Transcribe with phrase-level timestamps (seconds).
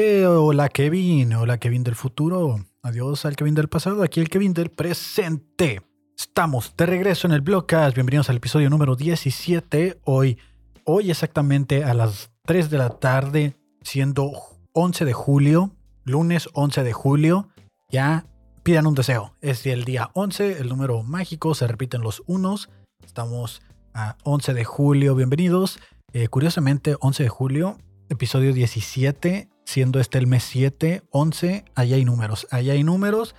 [0.00, 2.64] Eh, hola Kevin, hola Kevin del futuro.
[2.82, 5.82] Adiós al Kevin del pasado, aquí el Kevin del presente.
[6.16, 7.96] Estamos de regreso en el Blogcast.
[7.96, 9.98] Bienvenidos al episodio número 17.
[10.04, 10.38] Hoy,
[10.84, 14.30] hoy exactamente a las 3 de la tarde, siendo
[14.72, 15.72] 11 de julio,
[16.04, 17.48] lunes 11 de julio.
[17.90, 18.24] Ya
[18.62, 19.34] pidan un deseo.
[19.40, 22.70] Es el día 11, el número mágico, se repiten los unos.
[23.04, 23.62] Estamos
[23.94, 25.80] a 11 de julio, bienvenidos.
[26.12, 32.04] Eh, curiosamente, 11 de julio, episodio 17, siendo este el mes 7, 11, allá hay
[32.06, 33.34] números, allá hay números.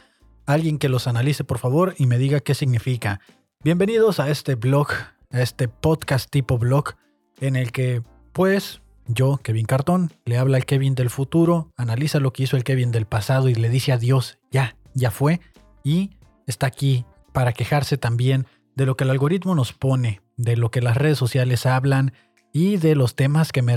[0.46, 3.20] Alguien que los analice, por favor, y me diga qué significa.
[3.64, 4.90] Bienvenidos a este blog,
[5.32, 6.94] a este podcast tipo blog,
[7.42, 12.32] en el que, pues, yo, Kevin Cartón, le habla al Kevin del futuro, analiza lo
[12.32, 15.42] que hizo el Kevin del pasado y le dice adiós, ya, ya fue,
[15.84, 16.12] y
[16.46, 20.82] está aquí para quejarse también de lo que el algoritmo nos pone, de lo que
[20.82, 22.14] las redes sociales hablan
[22.54, 23.76] y de los temas que me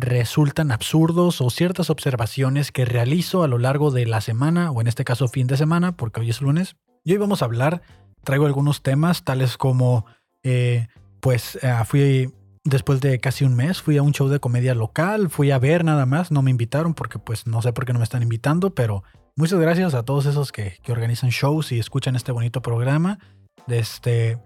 [0.00, 4.86] resultan absurdos o ciertas observaciones que realizo a lo largo de la semana, o en
[4.86, 6.76] este caso fin de semana, porque hoy es lunes.
[7.04, 7.82] Y hoy vamos a hablar,
[8.24, 10.06] traigo algunos temas tales como,
[10.42, 10.88] eh,
[11.20, 12.32] pues eh, fui
[12.64, 15.84] después de casi un mes, fui a un show de comedia local, fui a ver
[15.84, 18.74] nada más, no me invitaron porque pues no sé por qué no me están invitando,
[18.74, 19.02] pero
[19.36, 23.18] muchas gracias a todos esos que, que organizan shows y escuchan este bonito programa.
[23.66, 24.38] Este,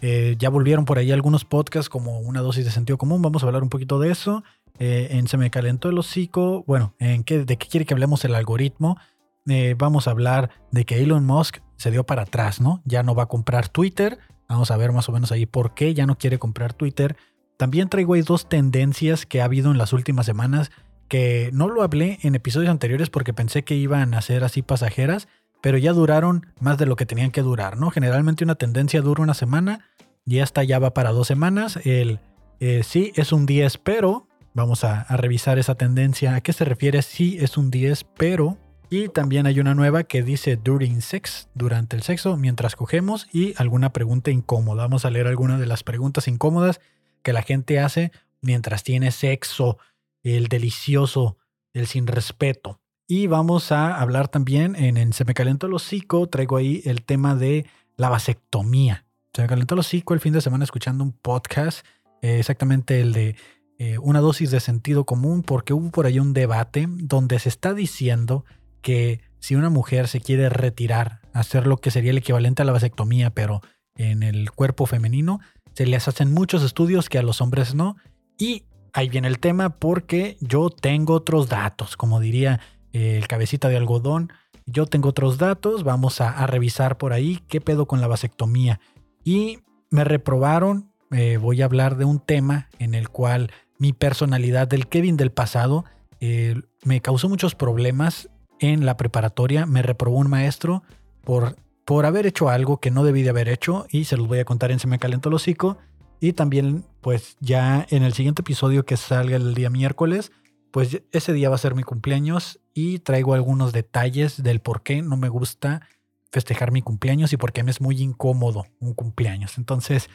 [0.00, 3.22] eh, ya volvieron por ahí algunos podcasts como una dosis de sentido común.
[3.22, 4.42] Vamos a hablar un poquito de eso.
[4.78, 6.64] Eh, en Se me calentó el hocico.
[6.66, 8.98] Bueno, en qué, de qué quiere que hablemos el algoritmo.
[9.46, 12.80] Eh, vamos a hablar de que Elon Musk se dio para atrás, ¿no?
[12.84, 14.18] Ya no va a comprar Twitter.
[14.48, 17.16] Vamos a ver más o menos ahí por qué ya no quiere comprar Twitter.
[17.56, 20.70] También traigo ahí dos tendencias que ha habido en las últimas semanas
[21.08, 25.28] que no lo hablé en episodios anteriores porque pensé que iban a ser así pasajeras,
[25.60, 27.90] pero ya duraron más de lo que tenían que durar, ¿no?
[27.90, 29.86] Generalmente una tendencia dura una semana
[30.24, 31.78] y esta ya va para dos semanas.
[31.84, 32.20] El
[32.60, 36.36] eh, sí es un 10, pero vamos a, revisar esa tendencia.
[36.36, 37.02] ¿A qué se refiere?
[37.02, 38.56] Sí es un 10, pero...
[38.90, 43.54] Y también hay una nueva que dice during sex, durante el sexo, mientras cogemos, y
[43.56, 44.84] alguna pregunta incómoda.
[44.84, 46.80] Vamos a leer algunas de las preguntas incómodas
[47.22, 49.78] que la gente hace mientras tiene sexo,
[50.22, 51.38] el delicioso,
[51.72, 52.78] el sin respeto.
[53.08, 57.34] Y vamos a hablar también en, Se me calentó el hocico, traigo ahí el tema
[57.34, 57.66] de
[57.96, 59.06] la vasectomía.
[59.32, 61.84] Se me calentó el hocico el fin de semana escuchando un podcast,
[62.22, 63.36] eh, exactamente el de
[63.78, 67.74] eh, una dosis de sentido común, porque hubo por ahí un debate donde se está
[67.74, 68.44] diciendo
[68.82, 72.72] que si una mujer se quiere retirar, hacer lo que sería el equivalente a la
[72.72, 73.60] vasectomía, pero
[73.96, 75.40] en el cuerpo femenino,
[75.74, 77.96] se les hacen muchos estudios que a los hombres no.
[78.38, 82.60] Y ahí viene el tema porque yo tengo otros datos, como diría
[82.92, 84.32] el cabecita de algodón.
[84.66, 88.80] Yo tengo otros datos, vamos a, revisar por ahí qué pedo con la vasectomía.
[89.24, 89.58] Y
[89.90, 94.86] me reprobaron, eh, voy a hablar de un tema en el cual mi personalidad del
[94.86, 95.84] Kevin del pasado
[96.20, 98.28] eh, me causó muchos problemas
[98.60, 99.66] en la preparatoria.
[99.66, 100.82] Me reprobó un maestro
[101.22, 104.38] por, por haber hecho algo que no debí de haber hecho y se los voy
[104.38, 105.78] a contar en Se me calentó el hocico.
[106.20, 110.32] Y también, pues ya en el siguiente episodio que salga el día miércoles,
[110.70, 115.02] pues ese día va a ser mi cumpleaños y traigo algunos detalles del por qué
[115.02, 115.86] no me gusta
[116.32, 119.58] festejar mi cumpleaños y por qué me es muy incómodo un cumpleaños.
[119.58, 120.08] Entonces,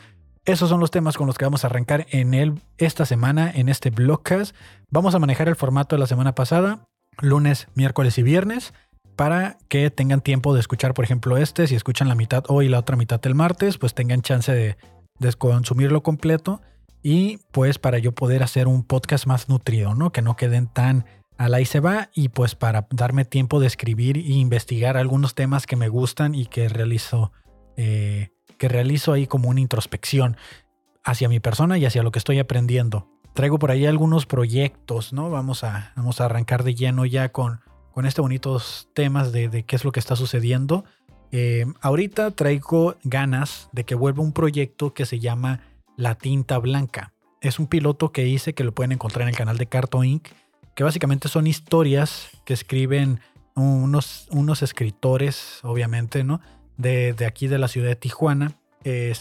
[0.51, 3.69] esos son los temas con los que vamos a arrancar en el, esta semana, en
[3.69, 4.55] este blogcast.
[4.89, 6.87] Vamos a manejar el formato de la semana pasada,
[7.21, 8.73] lunes, miércoles y viernes,
[9.15, 11.67] para que tengan tiempo de escuchar, por ejemplo, este.
[11.67, 14.75] Si escuchan la mitad hoy y la otra mitad el martes, pues tengan chance de,
[15.19, 16.61] de consumirlo completo
[17.03, 20.11] y pues para yo poder hacer un podcast más nutrido, ¿no?
[20.11, 21.05] Que no queden tan
[21.37, 25.67] al ahí se va y pues para darme tiempo de escribir e investigar algunos temas
[25.67, 27.31] que me gustan y que realizo,
[27.77, 30.37] eh, que realizo ahí como una introspección
[31.03, 33.07] hacia mi persona y hacia lo que estoy aprendiendo.
[33.33, 35.31] Traigo por ahí algunos proyectos, ¿no?
[35.31, 37.61] Vamos a, vamos a arrancar de lleno ya con,
[37.93, 40.83] con estos bonitos temas de, qué es lo que está sucediendo.
[41.31, 45.61] Eh, ahorita traigo ganas de que vuelva un proyecto que se llama
[45.95, 47.13] la tinta blanca.
[47.41, 50.27] Es un piloto que hice que lo pueden encontrar en el canal de Carto Inc.,
[50.75, 53.21] que básicamente son historias que escriben
[53.55, 56.41] unos, unos escritores, obviamente, ¿no?
[56.79, 58.59] De, aquí de la ciudad de Tijuana.
[58.83, 59.13] Eh,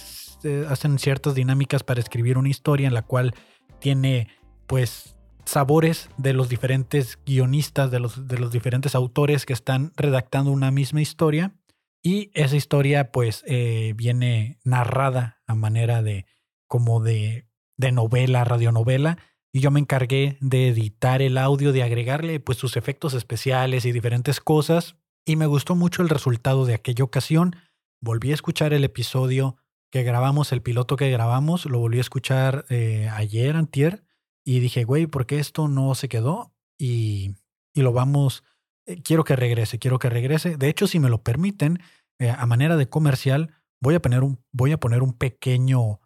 [0.69, 3.35] hacen ciertas dinámicas para escribir una historia en la cual
[3.81, 4.29] tiene,
[4.67, 10.53] pues, sabores de los diferentes guionistas, de los, de los diferentes autores que están redactando
[10.53, 11.55] una misma historia.
[12.03, 16.27] Y esa historia, pues, eh, viene narrada a manera de,
[16.69, 19.19] como de, de novela, radionovela,
[19.53, 23.93] y yo me encargué de editar el audio, de agregarle pues sus efectos especiales y
[23.93, 24.97] diferentes cosas,
[25.29, 27.55] y me gustó mucho el resultado de aquella ocasión.
[28.01, 29.59] Volví a escuchar el episodio
[29.93, 34.05] que grabamos, el piloto que grabamos, lo volví a escuchar eh, ayer, antier,
[34.43, 36.55] y dije, güey, ¿por qué esto no se quedó?
[36.79, 37.35] Y
[37.75, 38.43] y lo vamos,
[38.87, 40.57] eh, quiero que regrese, quiero que regrese.
[40.57, 41.81] De hecho, si me lo permiten,
[42.19, 46.01] eh, a manera de comercial, voy a poner un, voy a poner un pequeño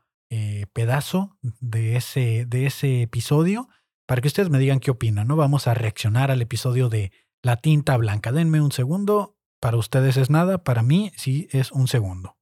[0.73, 3.69] pedazo de ese, de ese episodio
[4.07, 5.37] para que ustedes me digan qué opinan, ¿no?
[5.37, 7.13] Vamos a reaccionar al episodio de
[7.45, 8.31] La tinta blanca.
[8.31, 9.37] Denme un segundo.
[9.61, 12.37] Para ustedes es nada, para mí sí es un segundo.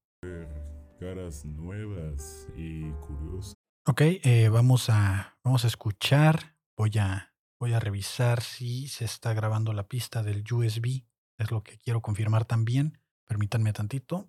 [0.98, 3.54] Caras nuevas y curiosas.
[3.86, 4.02] Ok,
[4.50, 6.54] vamos, a, vamos a escuchar.
[6.76, 11.04] Voy a, voy a revisar si se está grabando la pista del USB.
[11.38, 12.98] Es lo que quiero confirmar también.
[13.26, 14.28] Permítanme tantito.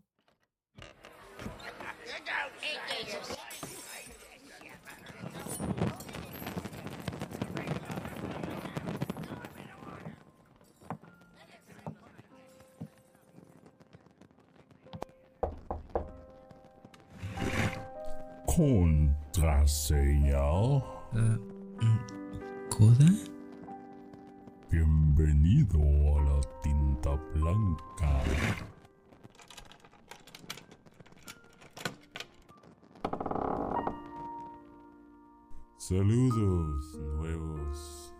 [18.61, 20.37] Contraseña.
[20.53, 20.85] Uh,
[22.69, 23.09] ¿Coda?
[24.69, 28.21] Bienvenido a la tinta blanca.
[35.79, 38.13] Saludos nuevos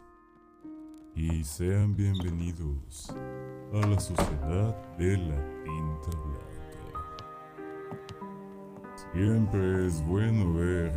[1.14, 3.14] y sean bienvenidos
[3.74, 6.51] a la sociedad de la tinta blanca.
[9.14, 10.94] Siempre es bueno ver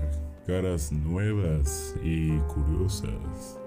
[0.47, 3.59] caras nuevas y curiosas.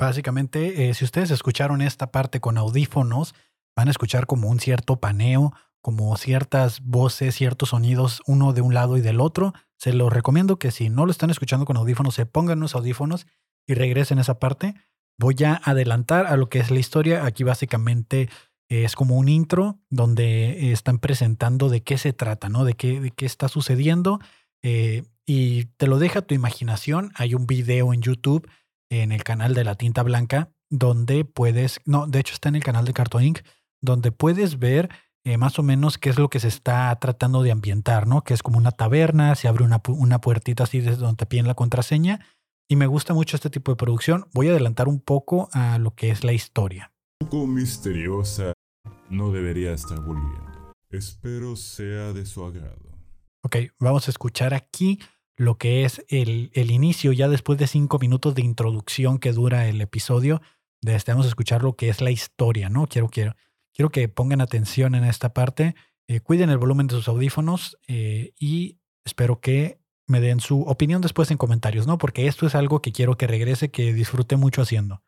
[0.00, 3.34] Básicamente, eh, si ustedes escucharon esta parte con audífonos,
[3.76, 5.52] van a escuchar como un cierto paneo,
[5.82, 9.52] como ciertas voces, ciertos sonidos, uno de un lado y del otro.
[9.76, 13.26] Se los recomiendo que si no lo están escuchando con audífonos, se pongan los audífonos
[13.66, 14.74] y regresen a esa parte.
[15.18, 17.26] Voy a adelantar a lo que es la historia.
[17.26, 18.30] Aquí básicamente
[18.68, 22.64] es como un intro donde están presentando de qué se trata, ¿no?
[22.64, 24.20] De qué, de qué está sucediendo.
[24.62, 27.12] Eh, y te lo deja tu imaginación.
[27.14, 28.48] Hay un video en YouTube,
[28.90, 32.64] en el canal de la tinta blanca, donde puedes, no, de hecho está en el
[32.64, 33.40] canal de Cartoon Inc.,
[33.80, 34.88] donde puedes ver
[35.24, 38.22] eh, más o menos qué es lo que se está tratando de ambientar, ¿no?
[38.24, 41.46] Que es como una taberna, se abre una, una puertita así desde donde te piden
[41.46, 42.20] la contraseña.
[42.68, 44.26] Y me gusta mucho este tipo de producción.
[44.32, 46.93] Voy a adelantar un poco a lo que es la historia.
[47.32, 48.52] Misteriosa,
[49.10, 50.72] no debería estar volviendo.
[50.90, 52.92] Espero sea de su agrado.
[53.42, 55.00] Ok, vamos a escuchar aquí
[55.36, 59.68] lo que es el, el inicio, ya después de cinco minutos de introducción que dura
[59.68, 60.42] el episodio.
[60.80, 62.86] De este, vamos a escuchar lo que es la historia, ¿no?
[62.86, 63.34] Quiero, quiero,
[63.72, 65.74] quiero que pongan atención en esta parte.
[66.06, 71.00] Eh, cuiden el volumen de sus audífonos eh, y espero que me den su opinión
[71.02, 71.98] después en comentarios, ¿no?
[71.98, 75.02] Porque esto es algo que quiero que regrese, que disfrute mucho haciendo.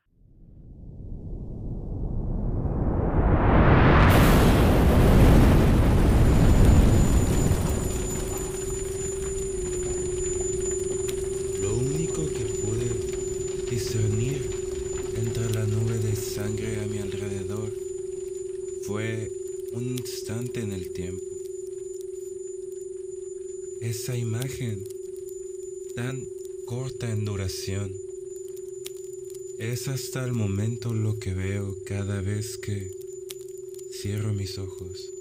[20.29, 21.25] En el tiempo.
[23.81, 24.83] Esa imagen
[25.95, 26.21] tan
[26.65, 27.93] corta en duración
[29.61, 32.91] es hasta el momento lo que veo cada vez que
[33.93, 35.13] cierro mis ojos.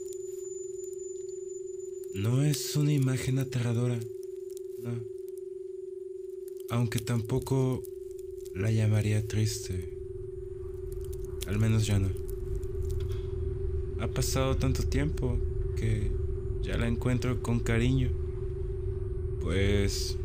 [2.16, 4.00] No es una imagen aterradora,
[4.80, 5.04] no.
[6.72, 7.84] Aunque tampoco
[8.56, 9.88] la llamaría triste.
[11.46, 12.25] Al menos ya no.
[14.00, 15.38] Ha pasado tanto tiempo
[15.78, 16.12] que
[16.62, 18.10] ya la encuentro con cariño.
[19.42, 20.18] Pues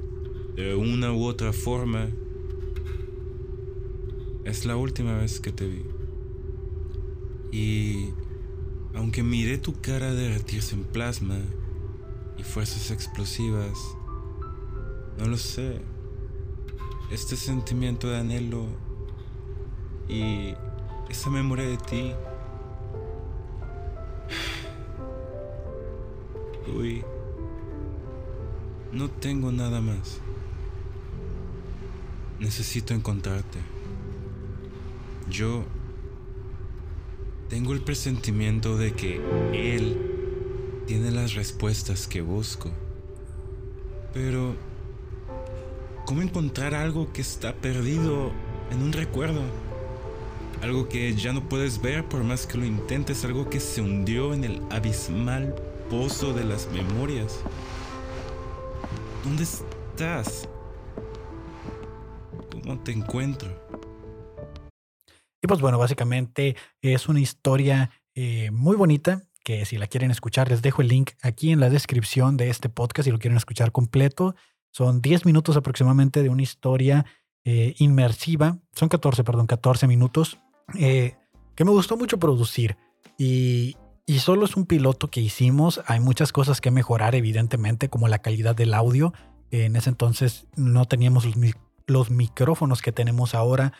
[0.56, 2.08] de una u otra forma
[4.44, 5.84] es la última vez que te vi.
[7.52, 8.10] Y
[8.94, 11.38] aunque miré tu cara derretirse en plasma
[12.38, 13.78] y fuerzas explosivas,
[15.18, 15.80] no lo sé.
[17.10, 18.66] Este sentimiento de anhelo
[20.08, 20.54] y
[21.08, 22.12] esa memoria de ti.
[26.76, 27.02] Uy,
[28.92, 30.20] no tengo nada más.
[32.38, 33.58] Necesito encontrarte.
[35.28, 35.64] Yo
[37.48, 39.20] tengo el presentimiento de que
[39.52, 39.96] él
[40.86, 42.70] tiene las respuestas que busco.
[44.12, 44.54] Pero,
[46.06, 48.32] ¿cómo encontrar algo que está perdido
[48.70, 49.42] en un recuerdo?
[50.62, 54.34] Algo que ya no puedes ver por más que lo intentes, algo que se hundió
[54.34, 55.54] en el abismal
[55.90, 57.40] pozo de las memorias.
[59.24, 60.48] ¿Dónde estás?
[62.52, 63.50] ¿Cómo te encuentro?
[65.42, 70.48] Y pues bueno, básicamente es una historia eh, muy bonita que si la quieren escuchar
[70.48, 73.72] les dejo el link aquí en la descripción de este podcast si lo quieren escuchar
[73.72, 74.36] completo.
[74.70, 77.04] Son 10 minutos aproximadamente de una historia
[77.44, 78.58] eh, inmersiva.
[78.76, 80.38] Son 14, perdón, 14 minutos
[80.78, 81.16] eh,
[81.56, 82.76] que me gustó mucho producir.
[83.18, 83.76] Y,
[84.06, 85.80] y solo es un piloto que hicimos.
[85.86, 89.12] Hay muchas cosas que mejorar, evidentemente, como la calidad del audio.
[89.50, 91.26] En ese entonces no teníamos
[91.86, 93.72] los, micrófonos que tenemos ahora,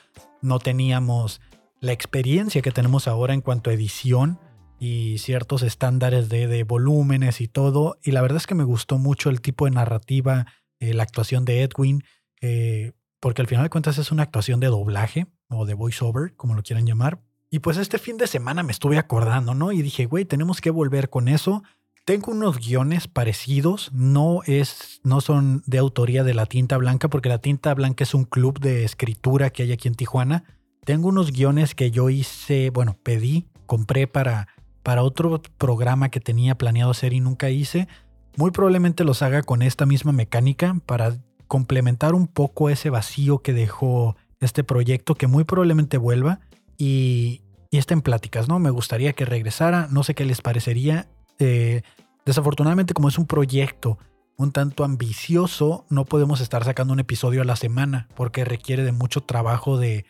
[0.43, 1.41] no teníamos
[1.81, 4.39] la experiencia que tenemos ahora en cuanto a edición
[4.79, 7.99] y ciertos estándares de, volúmenes y todo.
[8.03, 10.47] Y la verdad es que me gustó mucho el tipo de narrativa,
[10.81, 12.03] eh, la actuación de Edwin,
[12.41, 16.55] eh, porque al final de cuentas es una actuación de doblaje o de voiceover, como
[16.55, 17.21] lo quieran llamar.
[17.51, 19.73] Y pues este fin de semana me estuve acordando, ¿no?
[19.73, 21.65] Y dije, güey, tenemos que volver con eso.
[22.05, 27.29] Tengo unos guiones parecidos, no es, no son de autoría de la Tinta Blanca, porque
[27.29, 30.45] la Tinta Blanca es un club de escritura que hay aquí en Tijuana.
[30.85, 34.47] Tengo unos guiones que yo hice, bueno, pedí, compré para,
[34.85, 37.89] para otro programa que tenía planeado hacer y nunca hice.
[38.37, 43.53] Muy probablemente los haga con esta misma mecánica para complementar un poco ese vacío que
[43.53, 46.41] dejó este proyecto, que muy probablemente vuelva.
[46.81, 48.59] Y, y está en pláticas, ¿no?
[48.59, 51.09] Me gustaría que regresara, no sé qué les parecería.
[51.39, 51.83] Eh,
[52.27, 53.99] desafortunadamente, como es un proyecto
[54.37, 58.93] un tanto ambicioso, no podemos estar sacando un episodio a la semana porque requiere de
[58.93, 60.07] mucho trabajo de,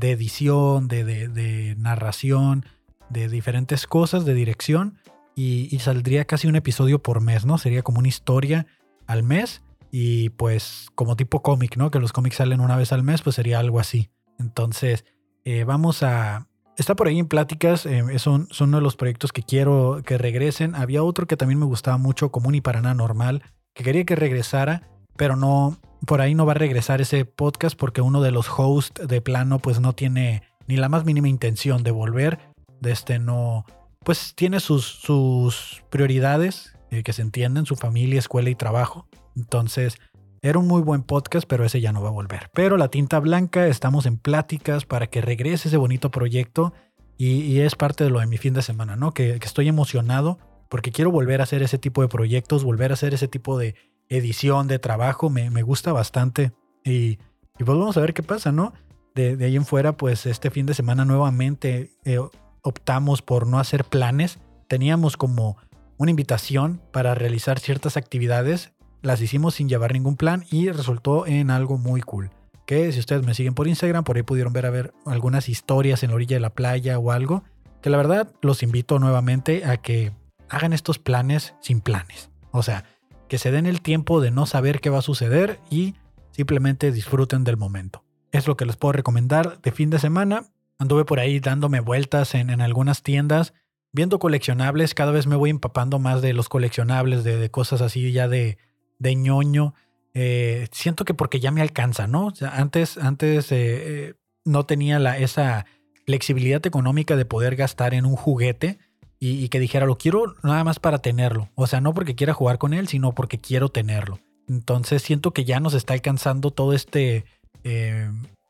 [0.00, 2.64] edición, de, narración,
[3.10, 4.98] de diferentes cosas, de dirección.
[5.36, 7.58] Y, saldría casi un episodio por mes, ¿no?
[7.58, 8.66] Sería como una historia
[9.06, 9.62] al mes.
[9.90, 11.90] Y pues como tipo cómic, ¿no?
[11.90, 14.08] Que los cómics salen una vez al mes, pues sería algo así.
[14.38, 15.04] Entonces,
[15.44, 16.46] eh, vamos a,
[16.76, 20.18] Está por ahí en pláticas, eh, son, son uno de los proyectos que quiero que
[20.18, 20.74] regresen.
[20.74, 24.16] Había otro que también me gustaba mucho, Común y para nada normal, que quería que
[24.16, 24.82] regresara,
[25.16, 29.06] pero no, por ahí no va a regresar ese podcast porque uno de los hosts
[29.06, 32.40] de plano pues no tiene ni la más mínima intención de volver.
[32.80, 33.64] De este no,
[34.00, 39.06] pues tiene sus, sus prioridades eh, que se entienden, su familia, escuela y trabajo.
[39.36, 39.98] Entonces,
[40.44, 42.50] era un muy buen podcast, pero ese ya no va a volver.
[42.52, 46.74] Pero la tinta blanca, estamos en pláticas para que regrese ese bonito proyecto
[47.16, 49.14] y, es parte de lo de mi fin de semana, ¿no?
[49.14, 53.14] Que, estoy emocionado porque quiero volver a hacer ese tipo de proyectos, volver a hacer
[53.14, 53.74] ese tipo de
[54.10, 56.52] edición, de trabajo, me, gusta bastante
[56.84, 57.18] y,
[57.58, 58.74] y, pues vamos a ver qué pasa, ¿no?
[59.14, 62.18] De, ahí en fuera, pues este fin de semana nuevamente eh,
[62.60, 64.40] optamos por no hacer planes.
[64.68, 65.56] Teníamos como
[65.96, 68.73] una invitación para realizar ciertas actividades
[69.04, 72.30] las hicimos sin llevar ningún plan y resultó en algo muy cool.
[72.66, 76.02] Que si ustedes me siguen por Instagram, por ahí pudieron ver a ver algunas historias
[76.02, 77.44] en la orilla de la playa o algo.
[77.82, 80.12] Que la verdad los invito nuevamente a que
[80.48, 82.30] hagan estos planes sin planes.
[82.50, 82.84] O sea,
[83.28, 85.94] que se den el tiempo de no saber qué va a suceder y
[86.30, 88.02] simplemente disfruten del momento.
[88.32, 90.46] Es lo que les puedo recomendar de fin de semana.
[90.78, 93.52] Anduve por ahí dándome vueltas en, algunas tiendas,
[93.92, 94.94] viendo coleccionables.
[94.94, 98.56] Cada vez me voy empapando más de los coleccionables, de cosas así ya de,
[98.98, 99.74] de ñoño.
[100.14, 102.32] Eh, siento que porque ya me alcanza, ¿no?
[102.52, 105.66] antes antes eh, eh, no tenía la, esa
[106.06, 108.78] flexibilidad económica de poder gastar en un juguete
[109.18, 111.48] y, que dijera, lo quiero nada más para tenerlo.
[111.54, 114.20] O sea, no porque quiera jugar con él, sino porque quiero tenerlo.
[114.48, 117.24] Entonces siento que ya nos está alcanzando todo este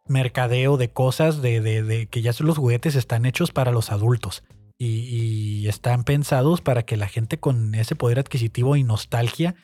[0.08, 4.42] mercadeo de cosas, de, de, que ya los juguetes están hechos para los adultos.
[4.76, 9.54] Y están pensados para que la gente con ese poder adquisitivo y nostalgia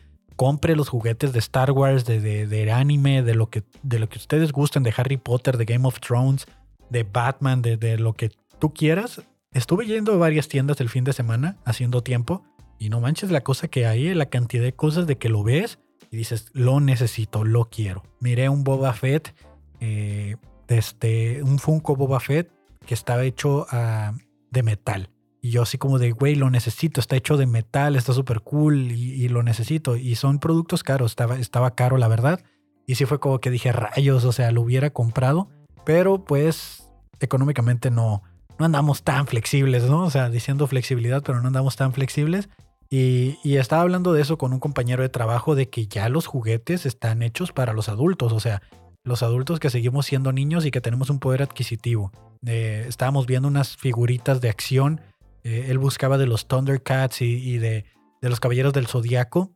[0.41, 4.53] compre los juguetes de Star Wars, de, anime, de lo, que, de lo que ustedes
[4.53, 6.47] gusten, de Harry Potter, de Game of Thrones,
[6.89, 9.21] de Batman, de, lo que tú quieras.
[9.53, 12.43] Estuve yendo a varias tiendas el fin de semana, haciendo tiempo,
[12.79, 15.79] y no manches la cosa que hay, la cantidad de cosas de que lo ves
[16.11, 18.03] y dices, lo necesito, lo quiero.
[18.19, 19.35] Miré un Boba Fett,
[19.81, 20.37] eh,
[20.69, 22.51] este, un Funko Boba Fett
[22.87, 24.15] que estaba hecho ah,
[24.51, 25.11] de metal.
[25.43, 28.93] Y yo así como de, güey, lo necesito, está hecho de metal, está súper cool
[28.93, 29.97] y, lo necesito.
[29.97, 32.41] Y son productos caros, estaba, estaba caro la verdad.
[32.87, 35.49] Y sí fue como que dije, rayos, o sea, lo hubiera comprado.
[35.85, 38.23] Pero pues económicamente no,
[38.59, 40.05] no andamos tan flexibles, ¿no?
[40.05, 42.51] O sea, diciendo flexibilidad, pero no andamos tan flexibles.
[42.91, 46.27] Y, y, estaba hablando de eso con un compañero de trabajo, de que ya los
[46.27, 48.63] juguetes están hechos para los adultos, o sea,
[49.05, 52.13] los adultos que seguimos siendo niños y que tenemos un poder adquisitivo.
[52.47, 55.01] Eh, estábamos viendo unas figuritas de acción
[55.45, 57.85] eh, él buscaba de los Thundercats y, de,
[58.21, 59.53] los Caballeros del Zodiaco.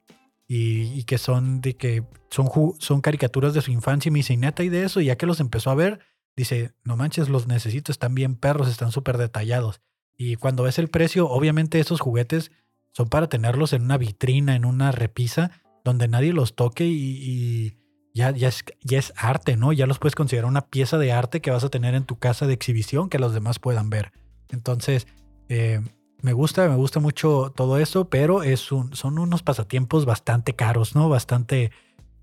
[0.47, 2.49] Y, que son de que son,
[2.79, 5.27] son caricaturas de su infancia y me dice, neta, y de eso, y ya que
[5.27, 6.01] los empezó a ver,
[6.37, 9.81] dice, no manches, los necesito, están bien perros, están súper detallados.
[10.17, 12.51] Y cuando ves el precio, obviamente esos juguetes
[12.93, 15.51] son para tenerlos en una vitrina, en una repisa,
[15.85, 17.77] donde nadie los toque y,
[18.15, 19.73] ya, ya, es, ya es arte, ¿no?
[19.73, 22.47] Ya los puedes considerar una pieza de arte que vas a tener en tu casa
[22.47, 24.13] de exhibición que los demás puedan ver.
[24.51, 25.09] Entonces,
[25.49, 25.81] eh,
[26.23, 30.95] me gusta, me gusta mucho todo eso, pero es un, son unos pasatiempos bastante caros,
[30.95, 31.09] ¿no?
[31.09, 31.71] Bastante,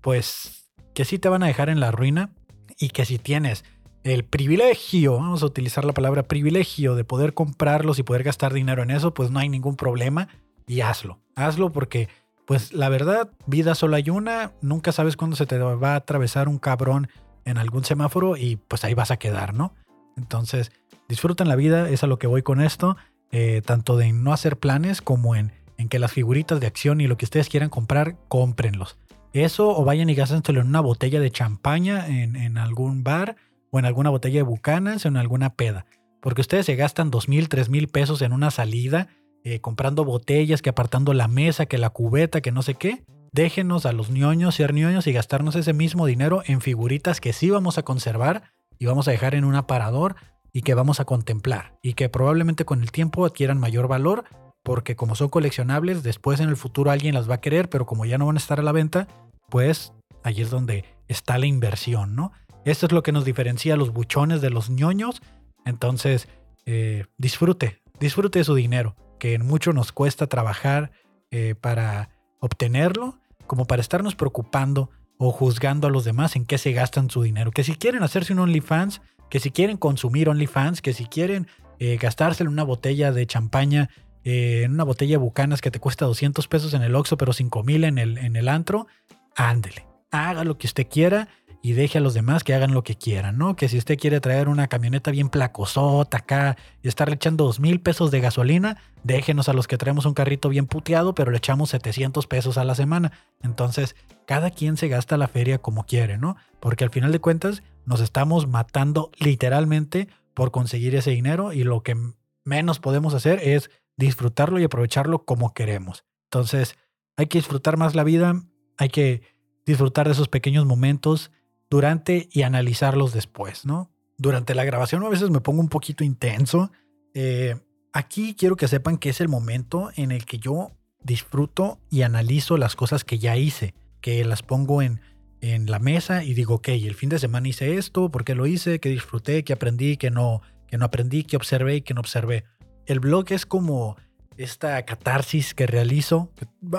[0.00, 2.30] pues, que sí te van a dejar en la ruina
[2.78, 3.64] y que si tienes
[4.04, 8.82] el privilegio, vamos a utilizar la palabra privilegio de poder comprarlos y poder gastar dinero
[8.82, 10.28] en eso, pues no hay ningún problema
[10.66, 11.20] y hazlo.
[11.36, 12.08] Hazlo porque,
[12.44, 16.48] pues la verdad, vida solo hay una, nunca sabes cuándo se te va a atravesar
[16.48, 17.08] un cabrón
[17.44, 19.74] en algún semáforo y pues ahí vas a quedar, ¿no?
[20.16, 20.72] Entonces,
[21.08, 22.96] disfruten la vida, es a lo que voy con esto,
[23.32, 27.06] eh, tanto de no hacer planes como en, en que las figuritas de acción y
[27.06, 28.96] lo que ustedes quieran comprar, cómprenlos.
[29.32, 33.36] Eso o vayan y gástenselo en una botella de champaña en, en algún bar
[33.70, 35.86] o en alguna botella de bucanas o en alguna peda.
[36.20, 39.08] Porque ustedes se gastan dos mil, tres mil pesos en una salida,
[39.44, 43.02] eh, comprando botellas, que apartando la mesa, que la cubeta, que no sé qué.
[43.32, 47.48] Déjenos a los ñoños ser ñoños y gastarnos ese mismo dinero en figuritas que sí
[47.48, 50.16] vamos a conservar y vamos a dejar en un aparador
[50.52, 54.24] y que vamos a contemplar y que probablemente con el tiempo adquieran mayor valor
[54.62, 58.04] porque como son coleccionables, después en el futuro alguien las va a querer, pero como
[58.04, 59.08] ya no van a estar a la venta,
[59.48, 59.92] pues
[60.22, 62.32] ahí es donde está la inversión, ¿no?
[62.64, 65.20] Esto es lo que nos diferencia a los buchones de los ñoños.
[65.64, 66.28] Entonces,
[66.64, 70.92] eh, disfrute, disfrute de su dinero, que en mucho nos cuesta trabajar
[71.32, 73.18] eh, para obtenerlo,
[73.48, 77.50] como para estarnos preocupando o juzgando a los demás en qué se gastan su dinero.
[77.50, 79.00] Que si quieren hacerse un OnlyFans,
[79.32, 81.46] que si quieren consumir OnlyFans, que si quieren
[81.78, 83.88] eh, gastarse en una botella de champaña,
[84.24, 87.62] en una botella de bucanas que te cuesta 200 pesos en el Oxxo, pero 5
[87.62, 88.88] mil en el, en el antro,
[89.34, 89.86] ándele.
[90.10, 91.28] Haga lo que usted quiera
[91.62, 93.56] y deje a los demás que hagan lo que quieran, ¿no?
[93.56, 97.80] Que si usted quiere traer una camioneta bien placosota acá y estarle echando dos mil
[97.80, 101.70] pesos de gasolina, déjenos a los que traemos un carrito bien puteado, pero le echamos
[101.70, 103.12] 700 pesos a la semana.
[103.42, 103.96] Entonces,
[104.26, 106.36] cada quien se gasta la feria como quiere, ¿no?
[106.60, 111.82] Porque al final de cuentas nos estamos matando literalmente por conseguir ese dinero y lo
[111.82, 111.96] que
[112.44, 116.04] menos podemos hacer es disfrutarlo y aprovecharlo como queremos.
[116.24, 116.76] Entonces,
[117.16, 118.42] hay que disfrutar más la vida,
[118.78, 119.22] hay que
[119.66, 121.30] disfrutar de esos pequeños momentos,
[121.72, 123.90] durante y analizarlos después, ¿no?
[124.18, 126.70] Durante la grabación a veces me pongo un poquito intenso.
[127.14, 127.56] Eh,
[127.94, 132.58] aquí quiero que sepan que es el momento en el que yo disfruto y analizo
[132.58, 135.00] las cosas que ya hice, que las pongo en,
[135.42, 138.46] en la mesa y digo, ok, el fin de semana hice esto, ¿por qué lo
[138.46, 138.80] hice?
[138.80, 139.44] ¿Qué disfruté?
[139.44, 139.98] ¿Qué aprendí?
[139.98, 141.24] ¿Qué no, no aprendí?
[141.24, 142.44] ¿Qué observé qué no observé?
[142.86, 143.96] El blog es como
[144.38, 146.30] esta catarsis que realizo.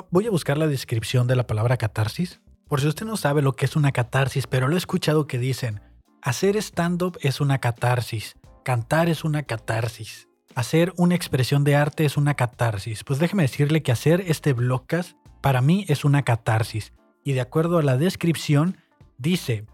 [0.10, 2.42] Voy a buscar la descripción de la palabra catarsis
[2.74, 5.38] por si usted no sabe lo que es una catarsis, pero lo he escuchado que
[5.38, 5.80] dicen,
[6.24, 12.18] hacer stand-up es una catarsis, cantar es una catarsis, hacer una expresión de arte es
[12.18, 13.04] una catarsis.
[13.04, 16.94] Pues déjeme decirle que hacer este blogcast para mí es una catarsis.
[17.24, 18.78] Y de acuerdo a la descripción,
[19.18, 19.66] dice,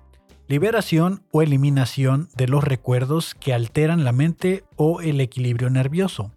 [0.48, 6.32] liberación o eliminación de los recuerdos que alteran la mente o el equilibrio nervioso.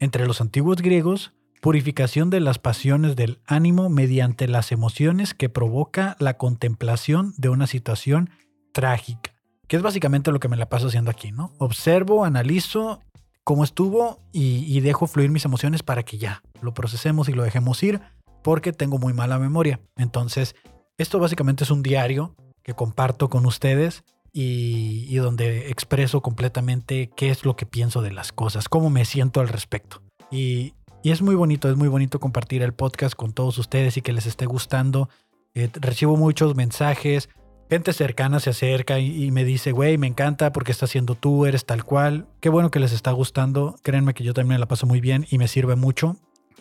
[0.00, 6.16] Entre los antiguos griegos, Purificación de las pasiones del ánimo mediante las emociones que provoca
[6.20, 8.30] la contemplación de una situación
[8.72, 9.34] trágica.
[9.66, 11.52] Que es básicamente lo que me la paso haciendo aquí, ¿no?
[11.58, 13.00] Observo, analizo
[13.42, 17.82] cómo estuvo y, dejo fluir mis emociones para que ya lo procesemos y lo dejemos
[17.82, 18.00] ir
[18.48, 19.78] porque tengo muy mala memoria.
[19.98, 20.56] Entonces,
[20.96, 27.44] esto básicamente es un diario que comparto con ustedes y, donde expreso completamente qué es
[27.44, 30.00] lo que pienso de las cosas, cómo me siento al respecto.
[30.30, 34.00] Y y es muy bonito, es muy bonito compartir el podcast con todos ustedes y
[34.00, 35.10] que les esté gustando.
[35.54, 37.28] Eh, recibo muchos mensajes,
[37.68, 41.66] gente cercana se acerca y, me dice, güey, me encanta porque estás haciendo tú, eres
[41.66, 42.26] tal cual.
[42.40, 43.76] Qué bueno que les está gustando.
[43.82, 46.16] Créanme que yo también la paso muy bien y me sirve mucho.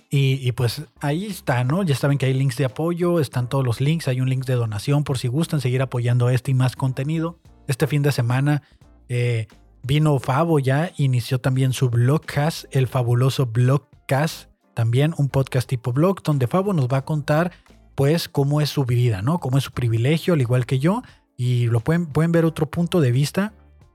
[0.09, 1.83] Y, pues ahí está, ¿no?
[1.83, 4.53] Ya saben que hay links de apoyo, están todos los links, hay un link de
[4.53, 7.39] donación por si gustan seguir apoyando este y más contenido.
[7.67, 8.63] Este fin de semana
[9.09, 9.47] eh,
[9.83, 13.89] vino Fabo ya, inició también su blogcast, el fabuloso blog
[14.73, 17.51] también un podcast tipo blog, donde Fabo nos va a contar
[17.95, 19.39] pues cómo es su vida, ¿no?
[19.39, 21.01] Cómo es su privilegio, al igual que yo,
[21.35, 23.53] y lo pueden, pueden ver otro punto de vista,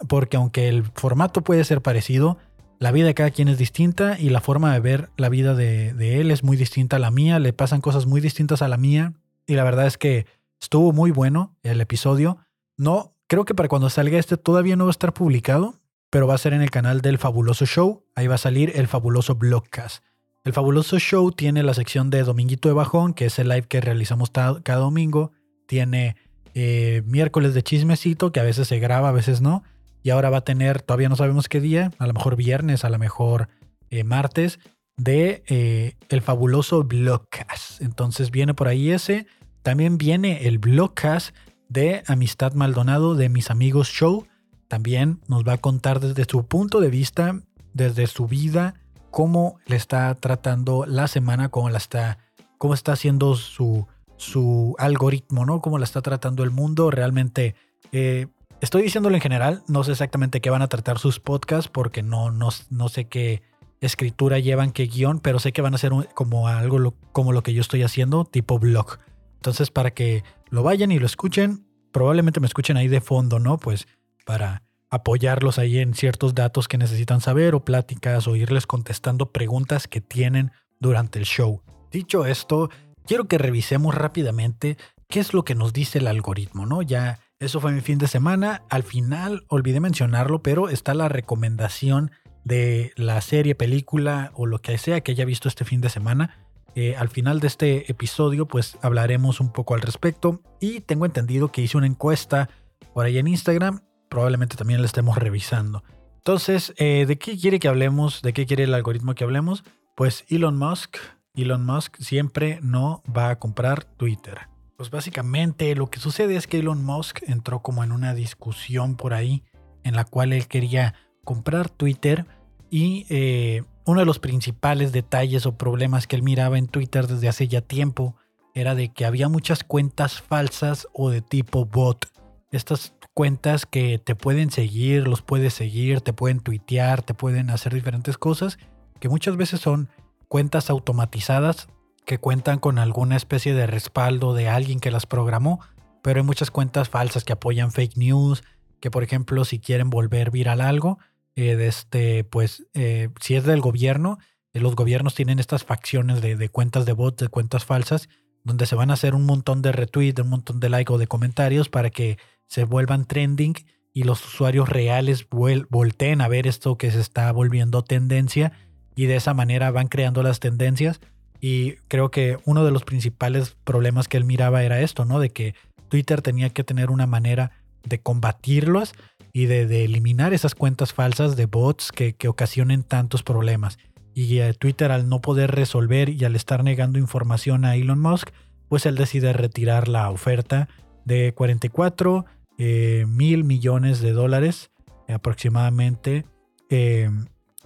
[0.09, 2.37] porque aunque el formato puede ser parecido,
[2.83, 6.21] la vida de cada quien es distinta y la forma de ver la vida de,
[6.21, 9.13] él es muy distinta a la mía, le pasan cosas muy distintas a la mía,
[9.47, 10.27] y la verdad es que
[10.61, 12.39] estuvo muy bueno el episodio.
[12.77, 15.79] No, creo que para cuando salga este todavía no va a estar publicado,
[16.11, 18.05] pero va a ser en el canal del Fabuloso Show.
[18.17, 20.03] Ahí va a salir el Fabuloso Blogcast.
[20.43, 23.81] El Fabuloso Show tiene la sección de Dominguito de Bajón, que es el live que
[23.81, 25.31] realizamos cada domingo.
[25.69, 26.17] Tiene
[26.55, 29.63] eh, miércoles de chismecito, que a veces se graba, a veces no.
[30.03, 32.91] Y ahora va a tener, todavía no sabemos qué día, a lo mejor viernes, a
[32.91, 33.49] lo mejor
[33.91, 34.59] eh, martes,
[34.97, 37.81] de eh, el fabuloso Blogcast.
[37.81, 39.27] Entonces viene por ahí ese.
[39.63, 41.35] También viene el Blogcast
[41.69, 44.27] de Amistad Maldonado de Mis Amigos Show
[44.73, 47.43] también nos va a contar desde su punto de vista,
[47.75, 48.73] desde su vida,
[49.11, 52.17] cómo le está tratando la semana, cómo la está,
[52.57, 53.87] cómo está haciendo su,
[54.17, 55.61] su algoritmo, ¿no?
[55.61, 56.91] Cómo la está tratando el mundo.
[56.91, 57.55] Realmente
[57.93, 58.29] eh,
[58.63, 62.31] estoy diciéndolo en general, no sé exactamente qué van a tratar sus podcasts porque no,
[62.31, 63.43] no, no sé qué
[63.81, 67.53] escritura llevan, qué guion, pero sé que van a ser como algo como lo que
[67.53, 68.99] yo estoy haciendo, tipo blog.
[69.35, 73.59] Entonces, para que lo vayan y lo escuchen, probablemente me escuchen ahí de fondo, ¿no?
[73.59, 73.89] Pues
[74.25, 79.89] para apoyarlos ahí en ciertos datos que necesitan saber o pláticas o irles contestando preguntas
[79.89, 81.63] que tienen durante el show.
[81.91, 82.71] Dicho esto,
[83.07, 84.77] quiero que revisemos rápidamente
[85.09, 86.83] qué es lo que nos dice el algoritmo, ¿no?
[86.83, 88.63] Ya eso fue mi fin de semana.
[88.71, 92.13] Al final olvidé mencionarlo, pero está la recomendación
[92.45, 96.47] de la serie, película o lo que sea que haya visto este fin de semana.
[96.75, 100.41] Eh, al final de este episodio, pues hablaremos un poco al respecto.
[100.61, 102.49] Y tengo entendido que hice una encuesta
[102.95, 103.81] por ahí en Instagram.
[104.09, 105.83] Probablemente también la estemos revisando.
[106.19, 108.23] Entonces, eh, ¿de qué quiere que hablemos?
[108.23, 109.65] ¿De qué quiere el algoritmo que hablemos?
[109.97, 110.97] Pues Elon Musk.
[111.35, 114.52] Elon Musk siempre no va a comprar Twitter.
[114.83, 119.15] Pues básicamente lo que sucede es que Elon Musk entró como en una discusión por
[119.15, 119.45] ahí
[119.85, 122.27] en la cual él quería comprar Twitter
[122.69, 127.29] y eh, uno de los principales detalles o problemas que él miraba en Twitter desde
[127.29, 128.17] hace ya tiempo
[128.55, 132.09] era de que había muchas cuentas falsas o de tipo bot.
[132.51, 137.73] Estas cuentas que te pueden seguir, los puedes seguir, te pueden tuitear, te pueden hacer
[137.73, 138.59] diferentes cosas,
[138.99, 139.91] que muchas veces son
[140.27, 141.69] cuentas automatizadas
[142.05, 145.61] que cuentan con alguna especie de respaldo de alguien que las programó,
[146.03, 148.43] pero hay muchas cuentas falsas que apoyan fake news,
[148.81, 150.99] que por ejemplo si quieren volver viral algo,
[151.37, 154.19] eh, de este, pues eh, si es del gobierno,
[154.53, 158.09] eh, los gobiernos tienen estas facciones de, cuentas de bots, de cuentas falsas,
[158.45, 161.07] donde se van a hacer un montón de retweets, un montón de likes o de
[161.07, 163.55] comentarios para que se vuelvan trending
[163.95, 168.53] y los usuarios reales volteen a ver esto que se está volviendo tendencia
[168.97, 171.01] y de esa manera van creando las tendencias
[171.45, 175.19] y creo que uno de los principales problemas que él miraba era esto, ¿no?
[175.19, 175.57] De que
[175.89, 177.51] Twitter tenía que tener una manera
[177.83, 178.95] de combatirlos
[179.33, 183.79] y de, eliminar esas cuentas falsas de bots que, ocasionen tantos problemas.
[184.15, 188.31] Y eh, Twitter al no poder resolver y al estar negando información a Elon Musk,
[188.69, 190.69] pues él decide retirar la oferta
[191.05, 192.25] de 44
[192.59, 194.71] eh, mil millones de dólares
[195.09, 196.25] aproximadamente.
[196.71, 197.11] Eh,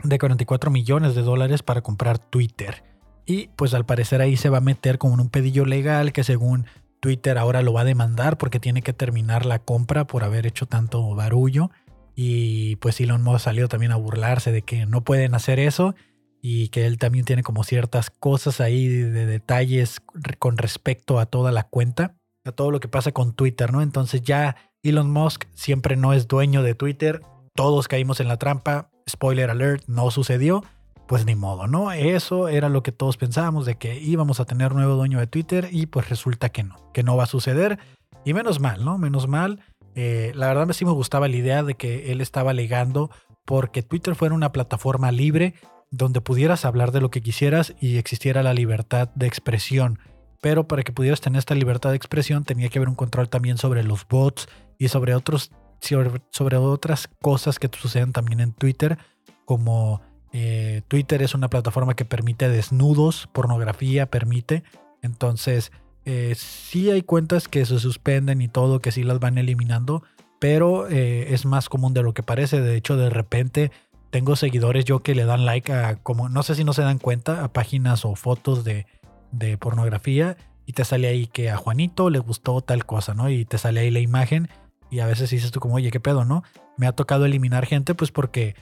[0.03, 2.83] de 44 millones de dólares para comprar Twitter.
[3.27, 6.23] Y pues al parecer ahí se va a meter como en un pedillo legal que
[6.23, 6.67] según
[7.01, 10.67] Twitter ahora lo va a demandar porque tiene que terminar la compra por haber hecho
[10.67, 11.71] tanto barullo.
[12.15, 15.95] Y pues Elon Musk salió también a burlarse de que no pueden hacer eso
[16.41, 20.01] y que él también tiene como ciertas cosas ahí de detalles
[20.39, 23.83] con respecto a toda la cuenta, a todo lo que pasa con Twitter, ¿no?
[23.83, 27.21] Entonces ya Elon Musk siempre no es dueño de Twitter,
[27.55, 30.63] todos caímos en la trampa, spoiler alert, no sucedió
[31.07, 31.93] pues ni modo, ¿no?
[31.93, 35.69] Eso era lo que todos pensábamos de que íbamos a tener nuevo dueño de Twitter
[35.71, 37.79] y pues resulta que no, que no va a suceder.
[38.25, 38.99] Y menos mal, ¿no?
[38.99, 39.61] Menos mal.
[39.95, 43.11] Eh, la verdad sí me gustaba la idea de que él estaba alegando
[43.45, 45.55] porque Twitter fuera una plataforma libre
[45.91, 50.01] donde pudieras hablar de lo que quisieras y existiera la libertad de expresión.
[50.43, 53.59] Pero para que pudieras tener esta libertad de expresión tenía que haber un control también
[53.59, 55.53] sobre los bots y sobre otros
[56.31, 58.99] sobre otras cosas que suceden también en Twitter
[59.45, 60.01] como
[60.33, 64.63] eh, Twitter es una plataforma que permite desnudos, pornografía, permite.
[65.03, 65.73] Entonces,
[66.05, 70.03] eh, sí hay cuentas que se suspenden y todo, que sí las van eliminando,
[70.39, 72.61] pero eh, es más común de lo que parece.
[72.61, 73.71] De hecho, de repente
[74.11, 76.99] tengo seguidores yo que le dan like a, como, no sé si no se dan
[76.99, 78.87] cuenta, a páginas o fotos de,
[79.33, 80.37] de pornografía
[80.67, 83.31] y te sale ahí que a Juanito le gustó tal cosa, ¿no?
[83.31, 84.49] Y te sale ahí la imagen
[84.91, 86.43] y a veces dices tú como, oye, ¿qué pedo, no?
[86.77, 88.55] Me ha tocado eliminar gente pues porque